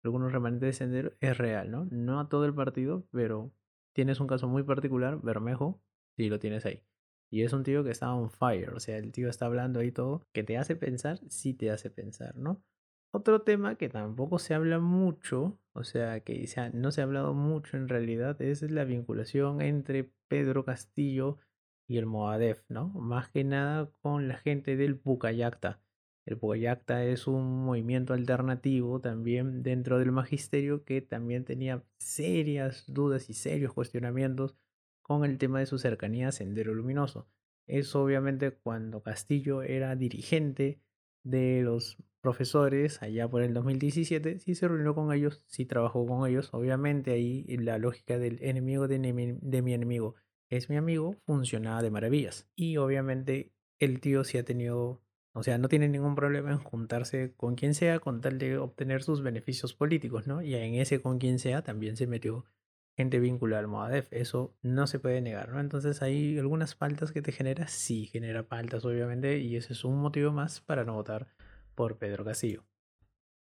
algunos 0.04 0.32
remanentes 0.32 0.68
de 0.68 0.74
Sendero 0.74 1.12
es 1.20 1.38
real, 1.38 1.72
¿no? 1.72 1.86
No 1.92 2.20
a 2.20 2.30
todo 2.30 2.46
el 2.46 2.54
partido, 2.54 3.06
pero 3.12 3.52
tienes 3.94 4.20
un 4.20 4.28
caso 4.28 4.48
muy 4.48 4.64
particular, 4.64 5.20
Bermejo, 5.22 5.82
si 6.18 6.30
lo 6.30 6.40
tienes 6.40 6.66
ahí. 6.66 6.84
Y 7.32 7.44
es 7.44 7.54
un 7.54 7.64
tío 7.64 7.84
que 7.84 7.92
está 7.92 8.14
on 8.14 8.30
fire, 8.30 8.74
o 8.74 8.80
sea, 8.80 8.98
el 8.98 9.12
tío 9.12 9.30
está 9.30 9.48
hablando 9.48 9.80
ahí 9.80 9.92
todo, 9.92 10.28
que 10.34 10.44
te 10.44 10.58
hace 10.58 10.76
pensar, 10.76 11.20
sí 11.30 11.54
te 11.54 11.72
hace 11.72 11.90
pensar, 11.90 12.36
¿no? 12.36 12.64
Otro 13.12 13.42
tema 13.42 13.76
que 13.76 13.90
tampoco 13.90 14.40
se 14.40 14.56
habla 14.56 14.80
mucho, 14.80 15.60
o 15.74 15.84
sea, 15.84 16.20
que 16.22 16.48
no 16.74 16.92
se 16.92 17.02
ha 17.02 17.04
hablado 17.04 17.34
mucho 17.34 17.78
en 17.78 17.88
realidad, 17.88 18.42
es 18.42 18.64
la 18.64 18.86
vinculación 18.86 19.62
entre 19.62 20.12
Pedro 20.28 20.66
Castillo 20.66 21.38
y 21.88 21.98
el 21.98 22.08
Moadef, 22.08 22.64
¿no? 22.70 22.90
Más 22.90 23.30
que 23.30 23.44
nada 23.44 23.92
con 24.02 24.28
la 24.28 24.38
gente 24.38 24.76
del 24.76 24.98
Pucayacta. 24.98 25.83
El 26.26 26.38
Pucayacta 26.38 27.04
es 27.06 27.28
un 27.28 27.66
movimiento 27.66 28.14
alternativo 28.14 29.02
también 29.02 29.64
dentro 29.64 30.00
del 30.00 30.12
magisterio 30.12 30.84
que 30.86 31.02
también 31.02 31.44
tenía 31.44 31.84
serias 31.98 32.86
dudas 32.88 33.30
y 33.30 33.34
serios 33.34 33.74
cuestionamientos 33.74 34.56
con 35.02 35.26
el 35.26 35.38
tema 35.38 35.60
de 35.60 35.66
su 35.66 35.78
cercanía 35.78 36.30
a 36.30 36.32
Sendero 36.32 36.74
Luminoso. 36.74 37.28
Es 37.68 37.96
obviamente 37.96 38.52
cuando 38.52 39.04
Castillo 39.04 39.62
era 39.64 39.96
dirigente 39.96 40.82
de 41.24 41.62
los 41.64 41.98
profesores 42.22 43.02
allá 43.02 43.28
por 43.28 43.44
el 43.44 43.54
2017, 43.54 44.40
sí 44.40 44.56
se 44.56 44.68
reunió 44.68 44.96
con 44.96 45.12
ellos, 45.12 45.44
sí 45.48 45.66
trabajó 45.66 46.06
con 46.06 46.28
ellos, 46.28 46.54
obviamente 46.54 47.12
ahí 47.12 47.46
la 47.58 47.78
lógica 47.78 48.18
del 48.18 48.42
enemigo 48.42 48.88
de 48.88 49.00
mi, 49.00 49.74
enemigo 49.74 50.16
es 50.50 50.70
mi 50.70 50.78
amigo 50.78 51.18
funcionaba 51.26 51.82
de 51.82 51.92
maravillas. 51.92 52.48
Y 52.56 52.78
obviamente 52.78 53.52
el 53.80 54.00
tío 54.00 54.24
sí 54.24 54.38
ha 54.38 54.46
tenido, 54.46 55.02
o 55.34 55.44
sea, 55.44 55.58
no 55.58 55.68
tiene 55.68 55.90
ningún 55.90 56.16
problema 56.16 56.52
en 56.52 56.60
juntarse 56.60 57.34
con 57.36 57.56
quien 57.56 57.74
sea 57.74 58.00
con 58.00 58.22
tal 58.22 58.38
de 58.38 58.58
obtener 58.58 59.04
sus 59.04 59.22
beneficios 59.24 59.74
políticos, 59.74 60.28
¿no? 60.28 60.42
Y 60.42 60.56
en 60.56 60.76
ese 60.76 61.02
con 61.02 61.20
quien 61.20 61.40
sea 61.40 61.64
también 61.64 61.98
se 61.98 62.08
metió 62.08 62.46
gente 62.96 63.20
vinculada 63.20 63.60
al 63.62 63.68
Moadef, 63.68 64.08
eso 64.12 64.56
no 64.62 64.88
se 64.88 65.00
puede 65.00 65.22
negar, 65.22 65.50
¿no? 65.50 65.60
Entonces 65.60 66.02
hay 66.02 66.38
algunas 66.38 66.76
faltas 66.76 67.12
que 67.12 67.22
te 67.22 67.32
genera, 67.32 67.68
sí 67.68 68.06
genera 68.06 68.44
faltas 68.44 68.86
obviamente, 68.86 69.40
y 69.40 69.56
ese 69.56 69.74
es 69.74 69.84
un 69.84 70.00
motivo 70.00 70.32
más 70.32 70.62
para 70.62 70.84
no 70.86 70.94
votar 70.94 71.28
por 71.76 71.98
Pedro 71.98 72.24
Castillo. 72.24 72.64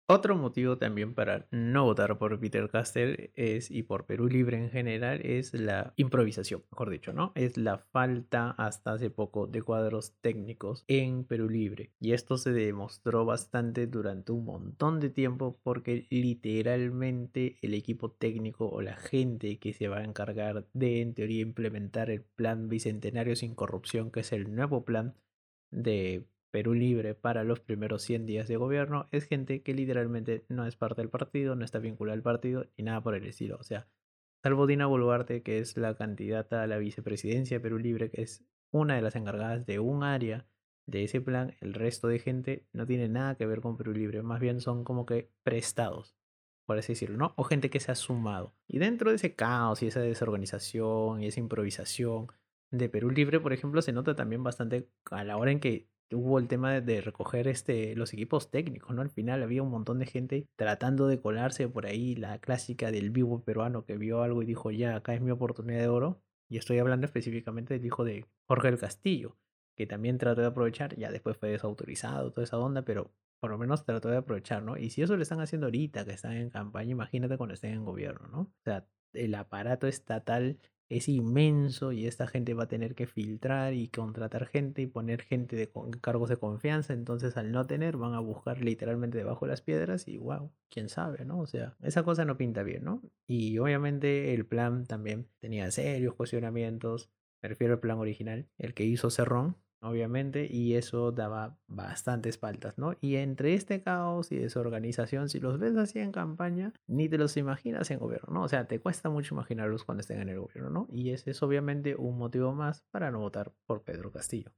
Otro 0.09 0.37
motivo 0.37 0.79
también 0.79 1.15
para 1.15 1.49
no 1.51 1.85
votar 1.85 2.17
por 2.17 2.39
Peter 2.39 2.71
Castell 2.71 3.33
es, 3.35 3.73
y 3.73 3.83
por 3.83 4.07
Perú 4.07 4.29
Libre 4.29 4.57
en 4.57 4.71
general, 4.71 5.21
es 5.25 5.53
la 5.53 5.95
improvisación, 5.97 6.63
mejor 6.71 6.91
dicho, 6.91 7.13
¿no? 7.13 7.33
Es 7.35 7.57
la 7.57 7.79
falta 7.79 8.53
hasta 8.53 8.93
hace 8.93 9.11
poco 9.11 9.49
de 9.49 9.63
cuadros 9.63 10.15
técnicos 10.21 10.85
en 10.87 11.25
Perú 11.25 11.49
Libre. 11.49 11.91
Y 11.99 12.13
esto 12.13 12.39
se 12.39 12.53
demostró 12.53 13.25
bastante 13.25 13.89
durante 13.89 14.31
un 14.31 14.45
montón 14.45 15.01
de 15.01 15.11
tiempo 15.11 15.59
porque 15.65 16.07
literalmente 16.09 17.59
el 17.61 17.75
equipo 17.75 18.13
técnico 18.13 18.69
o 18.69 18.83
la 18.83 18.95
gente 18.95 19.59
que 19.59 19.73
se 19.73 19.89
va 19.89 19.99
a 19.99 20.05
encargar 20.05 20.69
de, 20.73 21.01
en 21.01 21.15
teoría, 21.15 21.43
implementar 21.43 22.11
el 22.11 22.23
plan 22.23 22.69
Bicentenario 22.69 23.35
sin 23.35 23.57
corrupción, 23.57 24.13
que 24.13 24.21
es 24.21 24.31
el 24.31 24.55
nuevo 24.55 24.85
plan 24.85 25.17
de 25.73 26.29
Perú 26.57 26.73
Libre 26.73 27.15
para 27.15 27.45
los 27.45 27.61
primeros 27.61 28.01
100 28.05 28.25
días 28.25 28.49
de 28.49 28.57
gobierno 28.57 29.09
es 29.13 29.27
gente 29.27 29.61
que 29.61 29.75
literalmente 29.75 30.47
no 30.49 30.65
es 30.65 30.75
parte 30.75 31.03
del 31.03 31.11
partido, 31.11 31.55
no 31.55 31.67
está 31.67 31.81
vinculada 31.81 32.15
al 32.15 32.23
partido 32.23 32.65
ni 32.79 32.85
nada 32.85 33.03
por 33.03 33.15
el 33.15 33.27
estilo. 33.27 33.59
O 33.61 33.63
sea, 33.63 33.89
salvo 34.43 34.67
Dina 34.67 34.87
Boluarte, 34.87 35.43
que 35.43 35.59
es 35.59 35.77
la 35.77 35.95
candidata 35.97 36.63
a 36.63 36.67
la 36.67 36.79
vicepresidencia 36.79 37.59
de 37.59 37.61
Perú 37.61 37.77
Libre, 37.77 38.09
que 38.11 38.23
es 38.23 38.43
una 38.71 38.97
de 38.97 39.03
las 39.03 39.17
encargadas 39.17 39.67
de 39.67 39.81
un 39.81 40.03
área 40.03 40.47
de 40.87 41.05
ese 41.05 41.21
plan, 41.21 41.55
el 41.61 41.75
resto 41.75 42.09
de 42.09 42.21
gente 42.21 42.67
no 42.73 42.87
tiene 42.87 43.11
nada 43.11 43.35
que 43.35 43.45
ver 43.45 43.61
con 43.61 43.77
Perú 43.77 43.93
Libre, 43.93 44.23
más 44.23 44.41
bien 44.41 44.63
son 44.63 44.83
como 44.83 45.05
que 45.05 45.31
prestados, 45.43 46.17
por 46.65 46.79
así 46.79 46.95
decirlo, 46.95 47.19
¿no? 47.19 47.35
O 47.37 47.45
gente 47.45 47.69
que 47.69 47.81
se 47.81 47.93
ha 47.93 47.95
sumado. 47.95 48.55
Y 48.67 48.79
dentro 48.79 49.11
de 49.11 49.17
ese 49.17 49.35
caos 49.35 49.83
y 49.83 49.89
esa 49.89 50.01
desorganización 50.01 51.21
y 51.21 51.27
esa 51.27 51.39
improvisación 51.39 52.29
de 52.71 52.89
Perú 52.89 53.11
Libre, 53.11 53.41
por 53.41 53.53
ejemplo, 53.53 53.83
se 53.83 53.93
nota 53.93 54.17
también 54.17 54.43
bastante 54.43 54.89
a 55.11 55.23
la 55.23 55.37
hora 55.37 55.51
en 55.51 55.61
que 55.61 55.91
hubo 56.13 56.39
el 56.39 56.49
tema 56.49 56.81
de 56.81 57.01
recoger 57.01 57.49
este, 57.49 57.97
los 57.97 58.13
equipos 58.13 58.51
técnicos, 58.51 58.95
¿no? 58.95 59.03
Al 59.03 59.11
final 59.11 59.43
había 59.43 59.63
un 59.63 59.71
montón 59.71 59.99
de 59.99 60.07
gente 60.07 60.47
tratando 60.57 61.09
de 61.09 61.21
colarse 61.21 61.69
por 61.69 61.87
ahí, 61.87 62.15
la 62.15 62.39
clásica 62.39 62.91
del 62.91 63.11
vivo 63.11 63.43
peruano 63.43 63.85
que 63.85 63.97
vio 63.97 64.23
algo 64.23 64.43
y 64.43 64.47
dijo, 64.47 64.71
ya, 64.71 64.97
acá 64.97 65.15
es 65.15 65.21
mi 65.21 65.31
oportunidad 65.31 65.81
de 65.81 65.89
oro. 65.89 66.23
Y 66.49 66.59
estoy 66.59 66.79
hablando 66.79 67.07
específicamente 67.07 67.75
del 67.75 67.85
hijo 67.85 68.05
de 68.05 68.27
Jorge 68.47 68.71
del 68.71 68.79
Castillo, 68.79 69.37
que 69.77 69.87
también 69.87 70.19
trató 70.19 70.43
de 70.43 70.47
aprovechar, 70.49 70.95
ya 70.97 71.11
después 71.11 71.37
fue 71.37 71.51
desautorizado, 71.51 72.33
toda 72.33 72.45
esa 72.45 72.59
onda, 72.59 72.83
pero 72.83 73.13
por 73.41 73.51
lo 73.51 73.59
menos 73.59 73.85
trató 73.85 74.09
de 74.09 74.19
aprovechar, 74.19 74.63
¿no? 74.63 74.77
Y 74.77 74.91
si 74.91 75.03
eso 75.03 75.17
lo 75.17 75.23
están 75.23 75.41
haciendo 75.41 75.67
ahorita, 75.67 76.05
que 76.05 76.13
están 76.13 76.33
en 76.33 76.51
campaña, 76.51 76.93
imagínate 76.93 77.37
cuando 77.37 77.55
estén 77.55 77.75
en 77.75 77.85
gobierno, 77.85 78.29
¿no? 78.29 78.41
O 78.41 78.63
sea, 78.65 78.87
el 79.13 79.35
aparato 79.35 79.87
estatal 79.87 80.59
es 80.89 81.09
inmenso 81.09 81.93
y 81.93 82.07
esta 82.07 82.27
gente 82.27 82.55
va 82.55 82.65
a 82.65 82.69
tener 82.69 82.95
que 82.95 83.07
filtrar 83.07 83.75
y 83.75 83.89
contratar 83.89 84.47
gente 84.47 84.83
y 84.83 84.87
poner 84.87 85.23
gente 85.23 85.57
de 85.57 85.71
cargos 86.01 86.29
de 86.29 86.37
confianza. 86.37 86.93
Entonces, 86.93 87.37
al 87.37 87.53
no 87.53 87.67
tener, 87.67 87.97
van 87.97 88.15
a 88.15 88.21
buscar 88.21 88.61
literalmente 88.63 89.19
debajo 89.19 89.47
de 89.47 89.51
las 89.51 89.63
piedras 89.63 90.07
y 90.07 90.19
wow, 90.19 90.53
quién 90.71 90.89
sabe, 90.89 91.25
¿no? 91.25 91.41
O 91.41 91.47
sea, 91.47 91.77
esa 91.83 92.05
cosa 92.05 92.25
no 92.25 92.37
pinta 92.37 92.63
bien, 92.63 92.85
¿no? 92.85 93.03
Y 93.27 93.59
obviamente 93.59 94.35
el 94.35 94.47
plan 94.47 94.87
también 94.87 95.29
tenía 95.41 95.71
serios 95.71 96.15
cuestionamientos. 96.15 97.11
Me 97.43 97.49
refiero 97.49 97.75
al 97.75 97.81
plan 97.81 97.99
original, 97.99 98.49
el 98.59 98.75
que 98.75 98.85
hizo 98.85 99.11
Cerrón, 99.11 99.57
obviamente, 99.81 100.47
y 100.51 100.75
eso 100.75 101.13
daba 101.13 101.59
bastantes 101.67 102.39
faltas, 102.39 102.79
¿no? 102.79 102.95
Y 103.01 103.17
entre 103.17 103.55
este 103.55 103.83
caos 103.83 104.33
y 104.33 104.37
desorganización, 104.37 105.29
si 105.29 105.41
los 105.41 105.59
ves 105.59 105.77
así 105.77 105.99
en 105.99 106.13
campaña, 106.13 106.73
ni 106.87 107.09
te 107.09 107.19
los 107.19 107.37
imaginas 107.37 107.91
en 107.91 107.99
gobierno, 107.99 108.33
¿no? 108.33 108.43
O 108.43 108.49
sea, 108.49 108.67
te 108.67 108.81
cuesta 108.81 109.11
mucho 109.11 109.35
imaginarlos 109.35 109.85
cuando 109.85 110.01
estén 110.01 110.21
en 110.21 110.29
el 110.29 110.41
gobierno, 110.41 110.71
¿no? 110.71 110.89
Y 110.91 111.11
ese 111.11 111.31
es 111.31 111.43
obviamente 111.43 111.97
un 111.97 112.19
motivo 112.19 112.53
más 112.53 112.83
para 112.91 113.11
no 113.11 113.21
votar 113.21 113.53
por 113.67 113.83
Pedro 113.83 114.11
Castillo. 114.11 114.53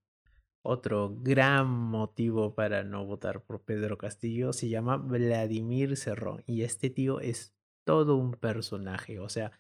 Otro 0.63 1.17
gran 1.21 1.69
motivo 1.69 2.55
para 2.55 2.83
no 2.83 3.07
votar 3.07 3.43
por 3.43 3.63
Pedro 3.63 3.97
Castillo 3.97 4.53
se 4.53 4.69
llama 4.69 4.97
Vladimir 4.97 5.97
Cerrón, 5.97 6.43
y 6.47 6.63
este 6.63 6.91
tío 6.91 7.21
es 7.21 7.55
todo 7.85 8.17
un 8.17 8.33
personaje, 8.33 9.19
o 9.19 9.29
sea, 9.29 9.53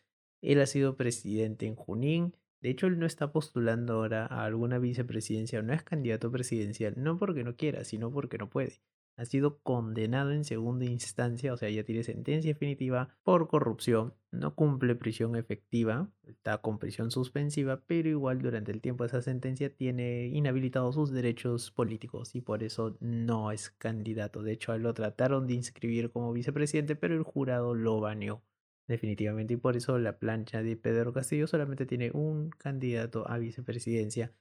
él 0.43 0.61
ha 0.61 0.67
sido 0.67 0.97
presidente 0.97 1.67
en 1.67 1.75
Junín, 1.75 2.37
de 2.61 2.71
hecho, 2.71 2.89
él 2.89 2.99
no 2.99 3.07
está 3.07 3.31
postulando 3.31 3.95
ahora 3.95 4.27
a 4.27 4.45
alguna 4.45 4.79
vicepresidencia 4.79 5.63
no 5.63 5.73
es 5.73 5.83
candidato 5.85 6.31
presidencial, 6.31 6.95
no 6.97 7.17
porque 7.17 7.45
no 7.45 7.57
quiera, 7.57 7.85
sino 7.85 8.11
porque 8.11 8.39
no 8.39 8.51
puede. 8.51 8.81
Ha 9.17 9.25
sido 9.25 9.59
condenado 9.63 10.33
en 10.33 10.45
segunda 10.45 10.85
instancia, 10.85 11.53
o 11.53 11.57
sea, 11.57 11.71
ya 11.71 11.85
tiene 11.85 12.05
sentencia 12.05 12.53
definitiva 12.53 13.17
por 13.25 13.49
corrupción, 13.49 14.15
no 14.31 14.55
cumple 14.55 14.95
prisión 14.95 15.35
efectiva, 15.35 16.11
está 16.23 16.59
con 16.59 16.79
prisión 16.79 17.11
suspensiva, 17.11 17.83
pero 17.87 18.09
igual 18.09 18.41
durante 18.41 18.71
el 18.71 18.81
tiempo 18.81 19.05
de 19.05 19.09
esa 19.09 19.23
sentencia 19.23 19.75
tiene 19.75 20.27
inhabilitados 20.27 20.95
sus 20.95 21.11
derechos 21.11 21.71
políticos 21.73 22.35
y 22.35 22.41
por 22.41 22.63
eso 22.63 22.97
no 23.01 23.51
es 23.51 23.71
candidato. 23.71 24.43
De 24.43 24.53
hecho, 24.53 24.77
lo 24.79 24.95
trataron 24.95 25.47
de 25.47 25.55
inscribir 25.55 26.11
como 26.11 26.33
vicepresidente, 26.33 26.95
pero 26.95 27.15
el 27.17 27.23
jurado 27.23 27.75
lo 27.75 28.01
baneó 28.01 28.43
definitivamente. 28.89 29.55
Y 29.55 29.57
por 29.59 29.77
eso 29.77 29.99
la 29.99 30.19
plancha 30.19 30.63
de 30.63 30.77
Pedro 30.77 31.13
Castillo 31.13 31.47
solamente 31.47 31.87
tiene 31.87 32.11
un 32.13 32.51
candidato 32.51 33.29
a 33.31 33.39
vicepresidencia, 33.39 34.33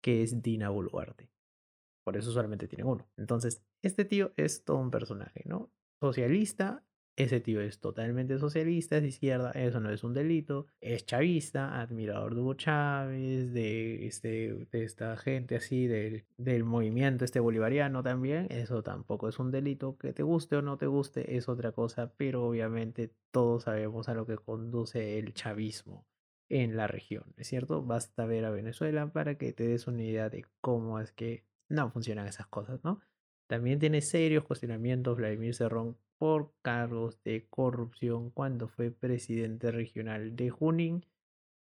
que 0.00 0.22
es 0.22 0.42
Dina 0.42 0.68
Boluarte. 0.68 1.30
Por 2.04 2.16
eso 2.16 2.30
solamente 2.30 2.68
tiene 2.68 2.84
uno. 2.84 3.08
Entonces, 3.16 3.62
este 3.82 4.04
tío 4.04 4.32
es 4.36 4.64
todo 4.64 4.76
un 4.76 4.90
personaje, 4.90 5.42
¿no? 5.46 5.72
Socialista, 6.00 6.84
ese 7.16 7.40
tío 7.40 7.60
es 7.60 7.78
totalmente 7.80 8.38
socialista, 8.38 8.96
es 8.96 9.02
de 9.02 9.08
izquierda, 9.08 9.52
eso 9.52 9.80
no 9.80 9.90
es 9.90 10.02
un 10.04 10.14
delito. 10.14 10.66
Es 10.80 11.06
chavista, 11.06 11.80
admirador 11.80 12.34
de 12.34 12.40
Hugo 12.40 12.54
Chávez, 12.54 13.52
de, 13.52 14.06
este, 14.06 14.66
de 14.70 14.84
esta 14.84 15.16
gente 15.16 15.56
así, 15.56 15.86
del, 15.86 16.24
del 16.36 16.64
movimiento 16.64 17.24
este 17.24 17.40
bolivariano 17.40 18.02
también. 18.02 18.46
Eso 18.50 18.82
tampoco 18.82 19.28
es 19.28 19.38
un 19.38 19.50
delito. 19.50 19.96
Que 19.98 20.12
te 20.12 20.22
guste 20.22 20.56
o 20.56 20.62
no 20.62 20.76
te 20.76 20.86
guste 20.86 21.36
es 21.36 21.48
otra 21.48 21.72
cosa, 21.72 22.12
pero 22.16 22.46
obviamente 22.46 23.12
todos 23.30 23.64
sabemos 23.64 24.08
a 24.08 24.14
lo 24.14 24.26
que 24.26 24.36
conduce 24.36 25.18
el 25.18 25.34
chavismo 25.34 26.06
en 26.48 26.76
la 26.76 26.86
región, 26.86 27.24
¿es 27.36 27.48
cierto? 27.48 27.82
Basta 27.82 28.26
ver 28.26 28.44
a 28.44 28.50
Venezuela 28.50 29.12
para 29.12 29.36
que 29.36 29.52
te 29.52 29.66
des 29.66 29.86
una 29.86 30.02
idea 30.02 30.28
de 30.28 30.44
cómo 30.60 31.00
es 31.00 31.10
que 31.12 31.44
no 31.68 31.90
funcionan 31.90 32.26
esas 32.26 32.46
cosas, 32.46 32.84
¿no? 32.84 33.00
También 33.46 33.78
tiene 33.78 34.00
serios 34.00 34.44
cuestionamientos 34.44 35.16
Vladimir 35.16 35.54
Cerrón 35.54 35.96
por 36.18 36.52
cargos 36.62 37.22
de 37.24 37.46
corrupción 37.48 38.30
cuando 38.30 38.68
fue 38.68 38.90
presidente 38.90 39.70
regional 39.70 40.36
de 40.36 40.50
Junín. 40.50 41.06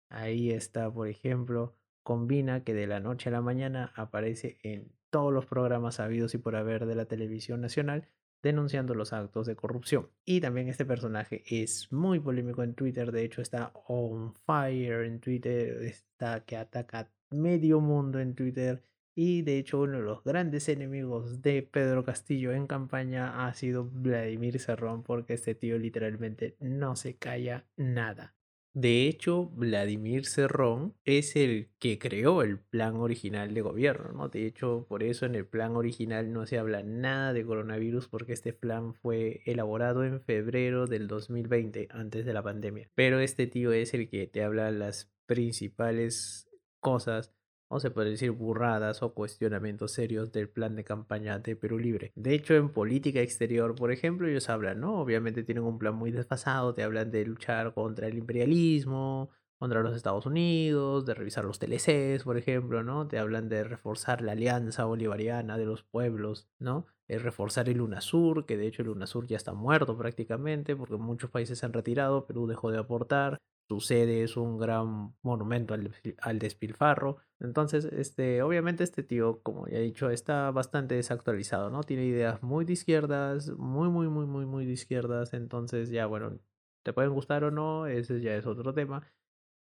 Ahí 0.10 0.52
está, 0.52 0.92
por 0.92 1.08
ejemplo, 1.08 1.76
combina 2.04 2.64
que 2.64 2.74
de 2.74 2.88
la 2.88 3.00
noche 3.00 3.30
a 3.30 3.34
la 3.34 3.42
mañana 3.42 3.92
aparece 3.96 4.58
en 4.64 4.92
todos 5.10 5.34
los 5.34 5.46
programas 5.46 6.00
habidos 6.00 6.34
y 6.34 6.38
por 6.38 6.56
haber 6.56 6.86
de 6.86 6.96
la 6.96 7.06
televisión 7.06 7.62
nacional 7.62 8.08
denunciando 8.44 8.94
los 8.94 9.14
actos 9.14 9.48
de 9.48 9.56
corrupción. 9.56 10.10
Y 10.26 10.42
también 10.42 10.68
este 10.68 10.86
personaje 10.86 11.44
es 11.50 11.92
muy 11.92 12.20
polémico 12.20 12.62
en 12.62 12.76
Twitter, 12.76 13.12
de 13.12 13.24
hecho 13.24 13.42
está 13.42 13.72
on 13.88 14.34
fire 14.34 15.06
en 15.06 15.20
Twitter, 15.22 15.84
está 15.84 16.44
que 16.46 16.58
ataca 16.58 17.10
medio 17.32 17.80
mundo 17.80 18.20
en 18.20 18.36
Twitter 18.36 18.84
Y 19.16 19.44
de 19.44 19.60
hecho 19.60 19.82
uno 19.82 19.98
de 19.98 20.04
los 20.04 20.24
grandes 20.24 20.70
enemigos 20.70 21.42
de 21.42 21.62
Pedro 21.62 22.04
Castillo 22.04 22.52
en 22.52 22.68
campaña 22.68 23.46
ha 23.46 23.54
sido 23.54 23.86
Vladimir 23.86 24.60
Cerrón 24.60 25.04
porque 25.04 25.34
este 25.34 25.56
tío 25.56 25.78
literalmente 25.78 26.56
no 26.60 26.96
se 26.96 27.16
calla 27.16 27.66
nada. 27.76 28.34
De 28.76 29.08
hecho, 29.08 29.46
Vladimir 29.50 30.26
Cerrón 30.26 30.96
es 31.06 31.36
el 31.36 31.70
que 31.78 32.00
creó 32.00 32.42
el 32.42 32.58
plan 32.58 32.96
original 32.96 33.54
de 33.54 33.62
gobierno, 33.62 34.12
¿no? 34.14 34.30
De 34.30 34.48
hecho, 34.48 34.88
por 34.90 35.04
eso 35.04 35.28
en 35.28 35.36
el 35.36 35.46
plan 35.46 35.76
original 35.76 36.34
no 36.34 36.48
se 36.48 36.58
habla 36.58 36.82
nada 36.82 37.34
de 37.34 37.46
coronavirus 37.46 38.08
porque 38.08 38.34
este 38.34 38.52
plan 38.52 38.96
fue 38.96 39.44
elaborado 39.46 40.04
en 40.04 40.22
febrero 40.22 40.88
del 40.88 41.08
2020, 41.08 41.88
antes 41.92 42.26
de 42.26 42.34
la 42.34 42.42
pandemia. 42.42 42.90
Pero 42.96 43.20
este 43.20 43.46
tío 43.46 43.74
es 43.74 43.94
el 43.94 44.10
que 44.10 44.26
te 44.26 44.44
habla 44.44 44.72
las 44.72 45.14
principales 45.28 46.50
cosas 46.80 47.32
o 47.68 47.80
se 47.80 47.92
puede 47.92 48.12
decir 48.12 48.32
burradas 48.32 49.02
o 49.04 49.14
cuestionamientos 49.14 49.92
serios 49.94 50.32
del 50.32 50.50
plan 50.50 50.76
de 50.76 50.84
campaña 50.84 51.40
de 51.40 51.56
Perú 51.56 51.80
Libre. 51.80 52.12
De 52.16 52.34
hecho, 52.34 52.54
en 52.56 52.70
política 52.70 53.22
exterior, 53.22 53.76
por 53.76 53.92
ejemplo, 53.92 54.28
ellos 54.28 54.50
hablan, 54.50 54.80
¿no? 54.80 55.00
Obviamente 55.00 55.44
tienen 55.44 55.64
un 55.64 55.80
plan 55.80 55.96
muy 55.96 56.12
desfasado, 56.12 56.74
te 56.74 56.84
hablan 56.84 57.12
de 57.12 57.26
luchar 57.26 57.74
contra 57.74 58.08
el 58.08 58.18
imperialismo, 58.18 59.32
contra 59.64 59.82
los 59.82 59.96
Estados 59.96 60.26
Unidos, 60.26 61.06
de 61.06 61.14
revisar 61.14 61.46
los 61.46 61.58
TLCs, 61.58 62.24
por 62.24 62.38
ejemplo, 62.38 62.84
¿no? 62.84 63.08
Te 63.08 63.18
hablan 63.18 63.48
de 63.48 63.64
reforzar 63.64 64.22
la 64.22 64.34
alianza 64.34 64.84
bolivariana 64.84 65.58
de 65.58 65.66
los 65.66 65.84
pueblos, 65.84 66.50
¿no? 66.60 66.86
De 67.08 67.18
reforzar 67.18 67.70
el 67.70 67.80
UNASUR, 67.80 68.46
que 68.46 68.58
de 68.58 68.68
hecho 68.68 68.82
el 68.82 68.90
UNASUR 68.90 69.26
ya 69.26 69.38
está 69.38 69.54
muerto 69.54 69.98
prácticamente, 69.98 70.76
porque 70.76 70.98
muchos 70.98 71.30
países 71.30 71.60
se 71.60 71.66
han 71.66 71.72
retirado, 71.72 72.26
Perú 72.26 72.46
dejó 72.46 72.72
de 72.72 72.80
aportar, 72.80 73.38
su 73.68 73.80
sede 73.80 74.24
es 74.24 74.38
un 74.38 74.58
gran 74.58 75.16
monumento 75.22 75.74
al, 75.74 76.40
despilfarro. 76.40 77.18
Entonces, 77.40 77.86
este, 77.86 78.42
obviamente 78.42 78.84
este 78.84 79.04
tío, 79.04 79.42
como 79.42 79.68
ya 79.68 79.78
he 79.78 79.82
dicho, 79.82 80.10
está 80.10 80.52
bastante 80.52 80.96
desactualizado, 80.96 81.70
¿no? 81.70 81.84
Tiene 81.84 82.06
ideas 82.06 82.44
muy 82.44 82.66
de 82.66 82.74
izquierdas, 82.74 83.50
muy, 83.58 83.90
muy, 83.90 84.08
muy, 84.08 84.26
muy, 84.26 84.46
muy 84.46 84.66
de 84.66 84.74
izquierdas. 84.74 85.34
Entonces, 85.34 85.90
ya, 85.90 86.06
bueno, 86.06 86.40
te 86.84 86.94
pueden 86.94 87.14
gustar 87.14 87.44
o 87.46 87.52
no, 87.52 87.88
ese 87.88 88.22
ya 88.22 88.36
es 88.36 88.46
otro 88.46 88.74
tema. 88.74 89.04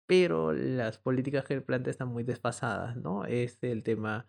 Pero 0.06 0.52
las 0.52 0.98
políticas 0.98 1.44
que 1.44 1.54
él 1.54 1.62
plantea 1.62 1.90
están 1.90 2.08
muy 2.08 2.24
desfasadas, 2.24 2.96
¿no? 2.96 3.24
Este, 3.26 3.72
el 3.72 3.82
tema 3.82 4.26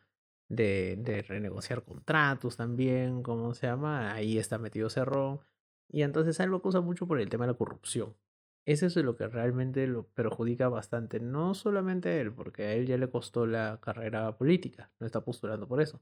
de, 0.49 0.95
de 0.99 1.21
renegociar 1.23 1.83
contratos 1.83 2.57
también, 2.57 3.23
¿cómo 3.23 3.53
se 3.53 3.67
llama? 3.67 4.13
Ahí 4.13 4.37
está 4.37 4.57
metido 4.57 4.89
Cerrón. 4.89 5.41
Y 5.89 6.03
entonces 6.03 6.39
algo 6.39 6.61
que 6.61 6.69
usa 6.69 6.81
mucho 6.81 7.07
por 7.07 7.19
el 7.19 7.29
tema 7.29 7.45
de 7.45 7.53
la 7.53 7.57
corrupción. 7.57 8.15
Eso 8.65 8.87
es 8.87 8.95
lo 8.95 9.15
que 9.15 9.27
realmente 9.27 9.85
lo 9.85 10.07
perjudica 10.07 10.69
bastante, 10.69 11.19
no 11.19 11.53
solamente 11.53 12.09
a 12.09 12.19
él, 12.19 12.33
porque 12.33 12.63
a 12.63 12.73
él 12.73 12.87
ya 12.87 12.97
le 12.97 13.09
costó 13.09 13.45
la 13.45 13.79
carrera 13.79 14.35
política, 14.37 14.91
no 14.99 15.05
está 15.05 15.23
postulando 15.23 15.67
por 15.67 15.81
eso, 15.81 16.01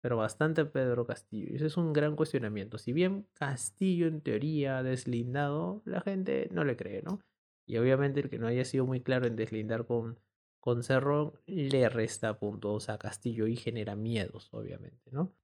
pero 0.00 0.16
bastante 0.16 0.60
a 0.60 0.70
Pedro 0.70 1.06
Castillo. 1.06 1.48
Y 1.50 1.56
ese 1.56 1.66
es 1.66 1.76
un 1.76 1.92
gran 1.92 2.14
cuestionamiento. 2.14 2.78
Si 2.78 2.92
bien 2.92 3.26
Castillo 3.32 4.06
en 4.06 4.20
teoría 4.20 4.82
deslindado, 4.84 5.82
la 5.84 6.00
gente 6.02 6.48
no 6.52 6.62
le 6.62 6.76
cree, 6.76 7.02
¿no? 7.02 7.20
Y 7.66 7.78
obviamente 7.78 8.20
el 8.20 8.30
que 8.30 8.38
no 8.38 8.46
haya 8.46 8.64
sido 8.64 8.86
muy 8.86 9.00
claro 9.00 9.26
en 9.26 9.34
deslindar 9.34 9.86
con, 9.86 10.20
con 10.60 10.84
Cerrón 10.84 11.32
le 11.46 11.88
resta 11.88 12.38
puntos 12.38 12.90
a 12.90 12.98
Castillo 12.98 13.48
y 13.48 13.56
genera 13.56 13.96
miedos, 13.96 14.50
obviamente, 14.52 15.10
¿no? 15.10 15.34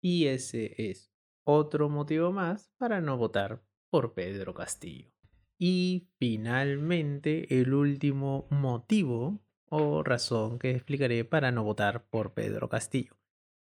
Y 0.00 0.26
ese 0.26 0.74
es 0.90 1.10
otro 1.44 1.88
motivo 1.88 2.30
más 2.30 2.70
para 2.78 3.00
no 3.00 3.16
votar 3.16 3.62
por 3.90 4.14
Pedro 4.14 4.54
Castillo. 4.54 5.10
Y 5.62 6.08
finalmente, 6.18 7.60
el 7.60 7.74
último 7.74 8.48
motivo 8.48 9.42
o 9.66 10.02
razón 10.02 10.58
que 10.58 10.70
explicaré 10.70 11.26
para 11.26 11.52
no 11.52 11.62
votar 11.64 12.06
por 12.08 12.32
Pedro 12.32 12.70
Castillo 12.70 13.18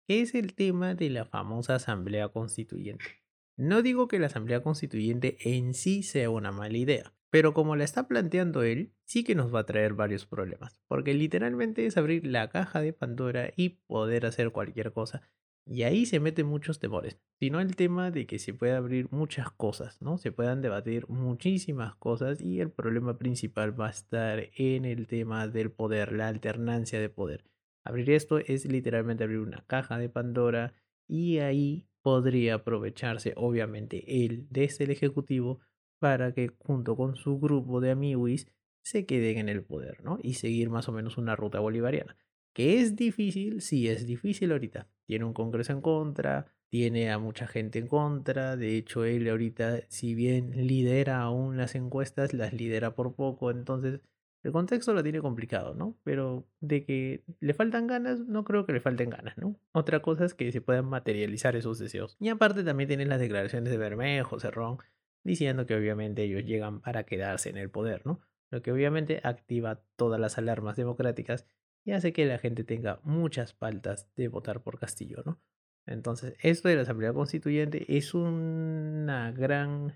es 0.10 0.36
el 0.36 0.56
tema 0.56 0.94
de 0.94 1.10
la 1.10 1.24
famosa 1.24 1.76
Asamblea 1.76 2.28
Constituyente. 2.28 3.24
No 3.56 3.82
digo 3.82 4.10
que 4.10 4.20
la 4.20 4.28
Asamblea 4.28 4.62
Constituyente 4.62 5.38
en 5.40 5.74
sí 5.74 6.04
sea 6.04 6.30
una 6.30 6.52
mala 6.52 6.78
idea, 6.78 7.14
pero 7.30 7.54
como 7.54 7.78
la 7.78 7.86
está 7.86 8.10
planteando 8.10 8.64
él, 8.64 8.92
sí 9.06 9.24
que 9.24 9.34
nos 9.34 9.56
va 9.56 9.62
a 9.62 9.66
traer 9.66 9.94
varios 9.94 10.26
problemas, 10.26 10.82
porque 10.90 11.14
literalmente 11.14 11.86
es 11.86 11.96
abrir 11.96 12.28
la 12.28 12.50
caja 12.50 12.82
de 12.82 12.92
Pandora 12.92 13.54
y 13.56 13.70
poder 13.70 14.26
hacer 14.26 14.52
cualquier 14.52 14.92
cosa 14.92 15.22
y 15.66 15.84
ahí 15.84 16.06
se 16.06 16.20
meten 16.20 16.46
muchos 16.46 16.80
temores, 16.80 17.18
sino 17.40 17.60
el 17.60 17.76
tema 17.76 18.12
de 18.12 18.28
que 18.28 18.38
se 18.38 18.54
puede 18.54 18.74
abrir 18.74 19.12
muchas 19.12 19.52
cosas, 19.52 20.00
¿no? 20.02 20.18
Se 20.18 20.32
puedan 20.32 20.62
debatir 20.62 21.08
muchísimas 21.10 21.96
cosas 21.96 22.40
y 22.40 22.60
el 22.60 22.70
problema 22.72 23.18
principal 23.18 23.80
va 23.80 23.88
a 23.88 23.92
estar 23.92 24.50
en 24.56 24.86
el 24.86 25.08
tema 25.08 25.48
del 25.48 25.72
poder, 25.72 26.12
la 26.12 26.28
alternancia 26.28 27.00
de 27.00 27.10
poder. 27.10 27.46
Abrir 27.84 28.12
esto 28.12 28.38
es 28.38 28.66
literalmente 28.66 29.24
abrir 29.24 29.40
una 29.40 29.64
caja 29.66 29.98
de 29.98 30.10
Pandora 30.10 30.74
y 31.08 31.40
ahí 31.40 31.88
podría 32.04 32.56
aprovecharse 32.56 33.34
obviamente 33.36 34.26
él 34.26 34.48
desde 34.52 34.84
el 34.84 34.92
Ejecutivo 34.92 35.60
para 36.00 36.34
que 36.34 36.52
junto 36.60 36.96
con 36.96 37.16
su 37.16 37.40
grupo 37.40 37.82
de 37.82 37.92
amiguis 37.92 38.48
se 38.84 39.08
queden 39.08 39.40
en 39.40 39.50
el 39.50 39.64
poder, 39.64 40.04
¿no? 40.04 40.20
Y 40.22 40.36
seguir 40.36 40.70
más 40.70 40.88
o 40.88 40.92
menos 40.92 41.18
una 41.18 41.36
ruta 41.36 41.60
bolivariana. 41.60 42.16
Que 42.56 42.80
es 42.80 42.96
difícil, 42.96 43.62
sí 43.62 43.90
es 43.90 44.08
difícil 44.08 44.54
ahorita. 44.54 44.88
Tiene 45.06 45.26
un 45.26 45.34
Congreso 45.34 45.74
en 45.74 45.82
contra, 45.82 46.48
tiene 46.70 47.12
a 47.12 47.20
mucha 47.20 47.48
gente 47.48 47.80
en 47.80 47.88
contra. 47.88 48.56
De 48.56 48.78
hecho, 48.78 49.04
él 49.04 49.30
ahorita, 49.30 49.82
si 49.90 50.16
bien 50.16 50.52
lidera 50.66 51.22
aún 51.22 51.58
las 51.58 51.76
encuestas, 51.76 52.34
las 52.34 52.54
lidera 52.54 52.96
por 52.96 53.14
poco. 53.14 53.52
Entonces, 53.52 54.00
el 54.42 54.54
contexto 54.54 54.94
lo 54.94 55.04
tiene 55.04 55.20
complicado, 55.20 55.74
¿no? 55.76 55.98
Pero 56.06 56.48
de 56.62 56.86
que 56.86 57.26
le 57.42 57.54
faltan 57.54 57.88
ganas, 57.88 58.22
no 58.22 58.46
creo 58.46 58.66
que 58.66 58.72
le 58.72 58.80
falten 58.80 59.10
ganas, 59.10 59.38
¿no? 59.38 59.60
Otra 59.74 60.02
cosa 60.02 60.24
es 60.24 60.34
que 60.34 60.50
se 60.54 60.62
puedan 60.62 60.86
materializar 60.86 61.58
esos 61.58 61.78
deseos. 61.78 62.16
Y 62.22 62.30
aparte 62.30 62.64
también 62.64 62.88
tienen 62.88 63.10
las 63.10 63.20
declaraciones 63.20 63.70
de 63.70 63.78
Bermejo, 63.78 64.40
Cerrón, 64.40 64.78
diciendo 65.26 65.66
que 65.66 65.76
obviamente 65.76 66.24
ellos 66.24 66.46
llegan 66.46 66.80
para 66.80 67.04
quedarse 67.04 67.50
en 67.50 67.58
el 67.58 67.70
poder, 67.70 68.06
¿no? 68.06 68.22
Lo 68.50 68.62
que 68.62 68.72
obviamente 68.72 69.20
activa 69.26 69.82
todas 69.98 70.22
las 70.22 70.38
alarmas 70.38 70.78
democráticas 70.78 71.46
y 71.86 71.92
hace 71.92 72.12
que 72.12 72.26
la 72.26 72.40
gente 72.40 72.64
tenga 72.64 73.00
muchas 73.04 73.54
faltas 73.54 74.10
de 74.16 74.28
votar 74.28 74.62
por 74.64 74.80
Castillo, 74.80 75.22
¿no? 75.26 75.40
Entonces, 75.86 76.36
esto 76.42 76.68
de 76.68 76.76
la 76.76 76.82
Asamblea 76.82 77.14
Constituyente 77.14 77.96
es 77.96 78.16
una 78.16 79.32
gran 79.32 79.94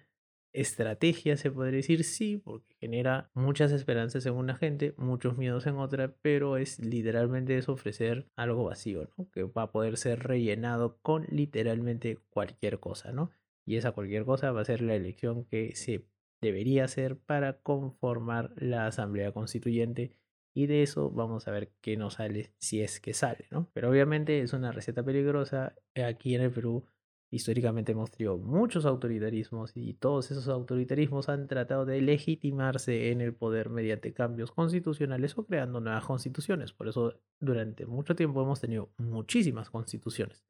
estrategia, 0.54 1.36
se 1.36 1.52
podría 1.52 1.78
decir, 1.78 2.04
sí, 2.04 2.38
porque 2.38 2.76
genera 2.80 3.32
muchas 3.34 3.72
esperanzas 3.72 4.26
en 4.26 4.34
una 4.34 4.56
gente, 4.56 4.94
muchos 4.98 5.38
miedos 5.38 5.66
en 5.66 5.78
otra, 5.78 6.16
pero 6.22 6.58
es 6.58 6.80
literalmente 6.80 7.58
es 7.58 7.70
ofrecer 7.70 8.28
algo 8.36 8.66
vacío, 8.66 9.10
¿no? 9.18 9.30
Que 9.32 9.44
va 9.44 9.64
a 9.64 9.72
poder 9.72 9.98
ser 9.98 10.20
rellenado 10.20 11.00
con 11.02 11.26
literalmente 11.30 12.20
cualquier 12.30 12.80
cosa, 12.80 13.12
¿no? 13.12 13.32
Y 13.66 13.78
esa 13.78 13.92
cualquier 13.92 14.26
cosa 14.26 14.52
va 14.52 14.62
a 14.62 14.66
ser 14.66 14.82
la 14.82 14.96
elección 14.96 15.46
que 15.46 15.76
se 15.76 16.06
debería 16.42 16.86
hacer 16.86 17.18
para 17.18 17.62
conformar 17.62 18.54
la 18.58 18.88
Asamblea 18.88 19.32
Constituyente 19.32 20.19
y 20.54 20.68
de 20.68 20.84
eso 20.84 21.10
vamos 21.12 21.48
a 21.48 21.52
ver 21.52 21.72
qué 21.82 21.98
nos 21.98 22.16
sale 22.16 22.54
si 22.58 22.82
es 22.82 23.00
que 23.00 23.14
sale, 23.14 23.48
¿no? 23.52 23.70
Pero 23.74 23.90
obviamente 23.90 24.42
es 24.42 24.54
una 24.54 24.72
receta 24.72 25.04
peligrosa. 25.04 25.76
Aquí 25.96 26.36
en 26.36 26.42
el 26.42 26.52
Perú 26.52 26.86
históricamente 27.32 27.92
hemos 27.92 28.12
tenido 28.12 28.38
muchos 28.38 28.86
autoritarismos 28.86 29.72
y 29.76 29.94
todos 29.94 30.32
esos 30.32 30.48
autoritarismos 30.48 31.30
han 31.30 31.48
tratado 31.48 31.86
de 31.86 32.02
legitimarse 32.02 33.12
en 33.12 33.22
el 33.22 33.34
poder 33.34 33.70
mediante 33.70 34.14
cambios 34.14 34.52
constitucionales 34.52 35.38
o 35.38 35.46
creando 35.46 35.80
nuevas 35.80 36.06
constituciones. 36.06 36.74
Por 36.74 36.88
eso 36.88 37.20
durante 37.40 37.86
mucho 37.86 38.16
tiempo 38.16 38.42
hemos 38.42 38.60
tenido 38.60 38.90
muchísimas 38.98 39.70
constituciones. 39.70 40.44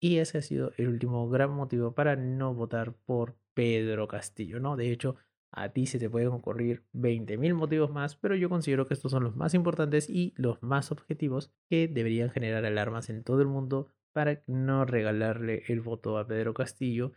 Y 0.00 0.18
ese 0.18 0.38
ha 0.38 0.42
sido 0.42 0.72
el 0.78 0.88
último 0.88 1.28
gran 1.28 1.50
motivo 1.50 1.94
para 1.94 2.16
no 2.16 2.54
votar 2.54 2.94
por 3.04 3.36
Pedro 3.54 4.08
Castillo, 4.08 4.58
¿no? 4.58 4.76
De 4.76 4.90
hecho, 4.90 5.16
a 5.52 5.68
ti 5.68 5.86
se 5.86 5.98
te 5.98 6.10
pueden 6.10 6.28
ocurrir 6.28 6.82
20.000 6.94 7.54
motivos 7.54 7.90
más, 7.90 8.16
pero 8.16 8.34
yo 8.34 8.48
considero 8.48 8.86
que 8.86 8.94
estos 8.94 9.12
son 9.12 9.22
los 9.22 9.36
más 9.36 9.54
importantes 9.54 10.08
y 10.08 10.32
los 10.36 10.62
más 10.62 10.90
objetivos 10.90 11.52
que 11.68 11.88
deberían 11.88 12.30
generar 12.30 12.64
alarmas 12.64 13.10
en 13.10 13.22
todo 13.22 13.42
el 13.42 13.48
mundo 13.48 13.88
para 14.12 14.42
no 14.46 14.84
regalarle 14.84 15.62
el 15.68 15.80
voto 15.80 16.18
a 16.18 16.26
Pedro 16.26 16.54
Castillo. 16.54 17.12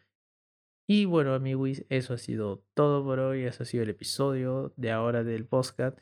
Y 0.88 1.06
bueno, 1.06 1.34
amigos, 1.34 1.84
eso 1.90 2.14
ha 2.14 2.18
sido 2.18 2.64
todo 2.74 3.04
por 3.04 3.20
hoy. 3.20 3.44
Eso 3.44 3.64
ha 3.64 3.66
sido 3.66 3.84
el 3.84 3.90
episodio 3.90 4.74
de 4.78 4.92
ahora 4.92 5.24
del 5.24 5.46
podcast. 5.46 5.98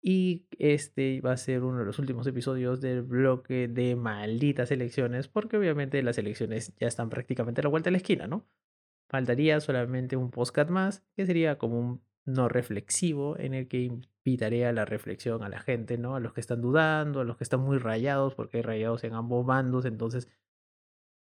Y 0.00 0.46
este 0.58 1.20
va 1.20 1.32
a 1.32 1.36
ser 1.36 1.64
uno 1.64 1.80
de 1.80 1.84
los 1.84 1.98
últimos 1.98 2.26
episodios 2.26 2.80
del 2.80 3.02
bloque 3.02 3.66
de 3.66 3.96
malditas 3.96 4.70
elecciones, 4.70 5.26
porque 5.26 5.56
obviamente 5.56 6.02
las 6.02 6.18
elecciones 6.18 6.72
ya 6.76 6.86
están 6.86 7.10
prácticamente 7.10 7.60
a 7.60 7.64
la 7.64 7.70
vuelta 7.70 7.88
de 7.88 7.92
la 7.92 7.98
esquina, 7.98 8.26
¿no? 8.28 8.46
Faltaría 9.08 9.60
solamente 9.60 10.16
un 10.16 10.30
podcast 10.30 10.70
más, 10.70 11.02
que 11.16 11.26
sería 11.26 11.58
como 11.58 11.78
un 11.78 12.02
no 12.24 12.48
reflexivo, 12.48 13.38
en 13.38 13.54
el 13.54 13.68
que 13.68 13.78
invitaré 13.80 14.66
a 14.66 14.72
la 14.72 14.84
reflexión 14.84 15.42
a 15.42 15.48
la 15.48 15.60
gente, 15.60 15.96
¿no? 15.96 16.14
A 16.14 16.20
los 16.20 16.34
que 16.34 16.40
están 16.40 16.60
dudando, 16.60 17.20
a 17.20 17.24
los 17.24 17.36
que 17.36 17.44
están 17.44 17.60
muy 17.60 17.78
rayados, 17.78 18.34
porque 18.34 18.58
hay 18.58 18.62
rayados 18.62 19.04
en 19.04 19.14
ambos 19.14 19.46
bandos, 19.46 19.86
entonces 19.86 20.28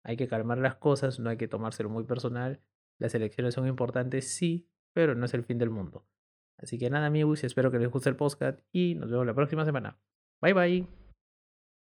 hay 0.03 0.17
que 0.17 0.27
calmar 0.27 0.57
las 0.57 0.75
cosas, 0.75 1.19
no 1.19 1.29
hay 1.29 1.37
que 1.37 1.47
tomárselo 1.47 1.89
muy 1.89 2.03
personal. 2.03 2.59
Las 2.97 3.13
elecciones 3.13 3.53
son 3.53 3.67
importantes, 3.67 4.33
sí, 4.33 4.67
pero 4.93 5.15
no 5.15 5.25
es 5.25 5.33
el 5.33 5.43
fin 5.43 5.57
del 5.57 5.69
mundo. 5.69 6.05
Así 6.57 6.77
que 6.77 6.89
nada, 6.89 7.05
amigos, 7.05 7.43
espero 7.43 7.71
que 7.71 7.79
les 7.79 7.89
guste 7.89 8.09
el 8.09 8.15
podcast 8.15 8.59
y 8.71 8.95
nos 8.95 9.11
vemos 9.11 9.25
la 9.25 9.33
próxima 9.33 9.65
semana. 9.65 9.97
Bye 10.41 10.53
bye. 10.53 11.04